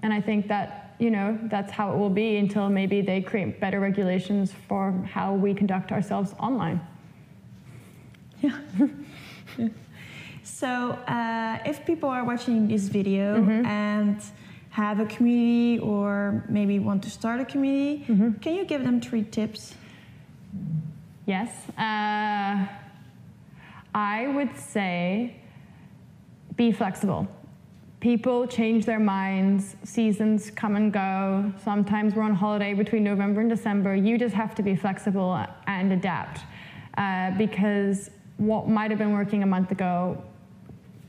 And 0.05 0.13
I 0.13 0.21
think 0.21 0.47
that 0.47 0.95
you 1.01 1.11
know 1.11 1.37
that's 1.51 1.73
how 1.73 1.93
it 1.93 1.99
will 1.99 2.17
be 2.25 2.37
until 2.37 2.69
maybe 2.69 3.01
they 3.01 3.21
create 3.21 3.59
better 3.59 3.81
regulations 3.81 4.53
for 4.69 4.93
how 5.11 5.35
we 5.35 5.55
conduct 5.55 5.91
ourselves 5.91 6.35
online. 6.39 6.81
So, 10.43 10.69
uh, 11.09 11.59
if 11.67 11.85
people 11.85 12.09
are 12.09 12.25
watching 12.25 12.69
this 12.69 12.89
video 12.89 13.37
Mm-hmm. 13.41 13.67
and 13.67 14.23
have 14.71 15.01
a 15.01 15.07
community 15.07 15.79
or 15.81 16.45
maybe 16.49 16.79
want 16.79 17.03
to 17.03 17.11
start 17.11 17.41
a 17.41 17.45
community, 17.45 18.05
Mm-hmm. 18.09 18.33
can 18.41 18.55
you 18.55 18.65
give 18.65 18.85
them 18.85 19.01
three 19.01 19.25
tips? 19.25 19.75
Yes. 21.27 21.51
Uh, 21.77 22.67
I 23.95 24.29
would 24.35 24.57
say 24.57 25.37
be 26.57 26.71
flexible. 26.73 27.27
People 28.01 28.47
change 28.47 28.85
their 28.87 29.01
minds, 29.01 29.75
seasons 29.83 30.51
come 30.51 30.77
and 30.77 30.93
go. 30.93 31.53
Sometimes 31.65 32.15
we're 32.15 32.23
on 32.23 32.35
holiday 32.35 32.73
between 32.75 33.03
November 33.03 33.41
and 33.41 33.51
December. 33.51 33.97
You 33.97 34.17
just 34.19 34.35
have 34.35 34.55
to 34.55 34.63
be 34.63 34.77
flexible 34.77 35.45
and 35.67 35.93
adapt 35.93 36.43
uh, 36.99 37.33
because 37.37 38.11
what 38.39 38.69
might 38.69 38.91
have 38.91 38.99
been 38.99 39.13
working 39.13 39.43
a 39.43 39.47
month 39.47 39.71
ago 39.71 40.23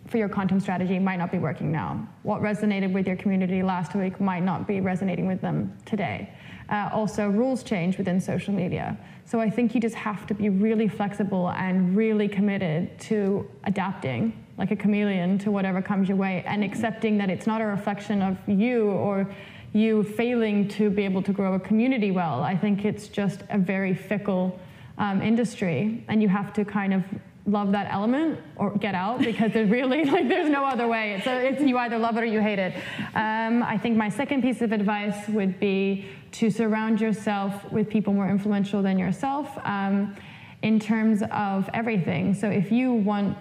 for 0.07 0.17
your 0.17 0.29
content 0.29 0.61
strategy 0.61 0.99
might 0.99 1.17
not 1.17 1.31
be 1.31 1.37
working 1.37 1.71
now. 1.71 2.07
What 2.23 2.41
resonated 2.41 2.93
with 2.93 3.05
your 3.07 3.17
community 3.17 3.61
last 3.61 3.93
week 3.93 4.19
might 4.21 4.43
not 4.43 4.65
be 4.65 4.79
resonating 4.79 5.27
with 5.27 5.41
them 5.41 5.77
today. 5.85 6.33
Uh, 6.69 6.89
also, 6.93 7.29
rules 7.29 7.63
change 7.63 7.97
within 7.97 8.19
social 8.19 8.53
media. 8.53 8.97
So 9.25 9.39
I 9.39 9.49
think 9.49 9.75
you 9.75 9.81
just 9.81 9.95
have 9.95 10.25
to 10.27 10.33
be 10.33 10.49
really 10.49 10.87
flexible 10.87 11.49
and 11.51 11.95
really 11.95 12.27
committed 12.27 12.97
to 13.01 13.49
adapting 13.65 14.45
like 14.57 14.71
a 14.71 14.75
chameleon 14.75 15.37
to 15.39 15.51
whatever 15.51 15.81
comes 15.81 16.07
your 16.07 16.17
way 16.17 16.43
and 16.47 16.63
accepting 16.63 17.17
that 17.17 17.29
it's 17.29 17.45
not 17.45 17.61
a 17.61 17.65
reflection 17.65 18.21
of 18.21 18.37
you 18.47 18.89
or 18.89 19.29
you 19.73 20.03
failing 20.03 20.67
to 20.67 20.89
be 20.89 21.03
able 21.03 21.21
to 21.21 21.31
grow 21.31 21.53
a 21.53 21.59
community 21.59 22.11
well. 22.11 22.41
I 22.41 22.55
think 22.55 22.85
it's 22.85 23.07
just 23.07 23.41
a 23.49 23.57
very 23.57 23.93
fickle 23.93 24.59
um, 24.97 25.21
industry 25.21 26.03
and 26.07 26.21
you 26.21 26.29
have 26.29 26.53
to 26.53 26.65
kind 26.65 26.93
of 26.93 27.03
love 27.45 27.71
that 27.71 27.87
element 27.89 28.39
or 28.57 28.75
get 28.77 28.93
out 28.93 29.19
because 29.19 29.53
there's 29.53 29.69
really 29.69 30.03
like 30.15 30.27
there's 30.27 30.49
no 30.49 30.65
other 30.65 30.87
way. 30.87 31.13
It's, 31.13 31.27
it's 31.27 31.61
you 31.61 31.77
either 31.77 31.97
love 31.97 32.17
it 32.17 32.21
or 32.21 32.25
you 32.25 32.41
hate 32.41 32.59
it. 32.59 32.75
Um, 33.15 33.63
i 33.63 33.77
think 33.77 33.95
my 33.95 34.09
second 34.09 34.41
piece 34.41 34.61
of 34.61 34.71
advice 34.71 35.27
would 35.29 35.59
be 35.59 36.05
to 36.33 36.49
surround 36.49 36.99
yourself 36.99 37.71
with 37.71 37.89
people 37.89 38.13
more 38.13 38.29
influential 38.29 38.81
than 38.81 38.99
yourself 38.99 39.57
um, 39.63 40.15
in 40.61 40.79
terms 40.79 41.23
of 41.31 41.69
everything. 41.73 42.33
So 42.33 42.49
if 42.49 42.71
you 42.71 42.93
want 42.93 43.37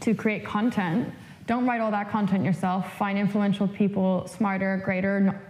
to 0.00 0.14
create 0.14 0.44
content 0.44 1.12
don't 1.46 1.64
write 1.64 1.80
all 1.80 1.92
that 1.92 2.10
content 2.10 2.44
yourself. 2.44 2.92
Find 2.94 3.16
influential 3.16 3.68
people 3.68 4.26
smarter 4.26 4.82
greater 4.84 5.40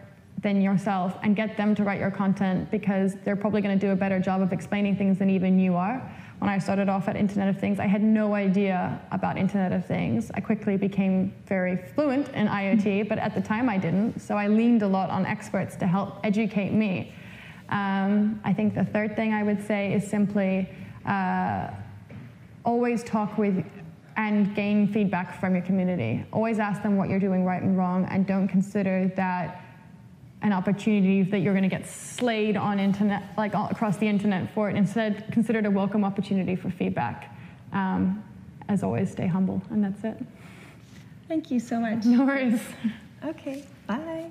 than 0.46 0.62
yourself 0.62 1.18
and 1.24 1.34
get 1.34 1.56
them 1.56 1.74
to 1.74 1.82
write 1.82 1.98
your 1.98 2.10
content 2.10 2.70
because 2.70 3.16
they're 3.24 3.34
probably 3.44 3.60
going 3.60 3.76
to 3.76 3.86
do 3.86 3.92
a 3.92 3.96
better 3.96 4.20
job 4.20 4.40
of 4.40 4.52
explaining 4.52 4.96
things 4.96 5.18
than 5.18 5.28
even 5.28 5.58
you 5.58 5.74
are 5.74 6.00
when 6.38 6.50
I 6.50 6.58
started 6.58 6.88
off 6.88 7.08
at 7.08 7.16
Internet 7.16 7.48
of 7.48 7.58
Things, 7.58 7.80
I 7.80 7.86
had 7.86 8.02
no 8.02 8.34
idea 8.34 9.00
about 9.10 9.38
Internet 9.38 9.72
of 9.72 9.86
Things. 9.86 10.30
I 10.34 10.40
quickly 10.40 10.76
became 10.76 11.32
very 11.46 11.76
fluent 11.76 12.28
in 12.34 12.46
IoT, 12.46 13.08
but 13.08 13.18
at 13.18 13.34
the 13.34 13.40
time 13.40 13.70
I 13.70 13.78
didn't. 13.78 14.20
So 14.20 14.36
I 14.36 14.46
leaned 14.46 14.82
a 14.82 14.86
lot 14.86 15.08
on 15.08 15.24
experts 15.24 15.76
to 15.76 15.86
help 15.86 16.18
educate 16.24 16.72
me. 16.72 17.14
Um, 17.70 18.38
I 18.44 18.52
think 18.52 18.74
the 18.74 18.84
third 18.84 19.16
thing 19.16 19.32
I 19.32 19.42
would 19.42 19.66
say 19.66 19.94
is 19.94 20.06
simply 20.06 20.68
uh, 21.06 21.70
always 22.64 23.02
talk 23.02 23.38
with 23.38 23.64
and 24.18 24.54
gain 24.54 24.92
feedback 24.92 25.40
from 25.40 25.54
your 25.54 25.64
community. 25.64 26.24
Always 26.32 26.58
ask 26.58 26.82
them 26.82 26.96
what 26.96 27.08
you're 27.08 27.18
doing 27.18 27.44
right 27.44 27.62
and 27.62 27.76
wrong, 27.76 28.04
and 28.06 28.26
don't 28.26 28.48
consider 28.48 29.10
that 29.16 29.65
an 30.42 30.52
opportunity 30.52 31.22
that 31.22 31.38
you're 31.38 31.54
going 31.54 31.68
to 31.68 31.68
get 31.68 31.86
slayed 31.86 32.56
on 32.56 32.78
internet, 32.78 33.22
like 33.36 33.54
all 33.54 33.68
across 33.68 33.96
the 33.96 34.06
internet 34.06 34.52
for 34.52 34.68
it. 34.68 34.76
Instead, 34.76 35.30
consider 35.32 35.60
it 35.60 35.66
a 35.66 35.70
welcome 35.70 36.04
opportunity 36.04 36.56
for 36.56 36.70
feedback. 36.70 37.36
Um, 37.72 38.22
as 38.68 38.82
always, 38.82 39.10
stay 39.10 39.26
humble, 39.26 39.62
and 39.70 39.82
that's 39.82 40.04
it. 40.04 40.18
Thank 41.28 41.50
you 41.50 41.60
so 41.60 41.80
much. 41.80 42.04
No 42.04 42.24
worries. 42.24 42.60
Okay, 43.24 43.64
bye. 43.86 44.30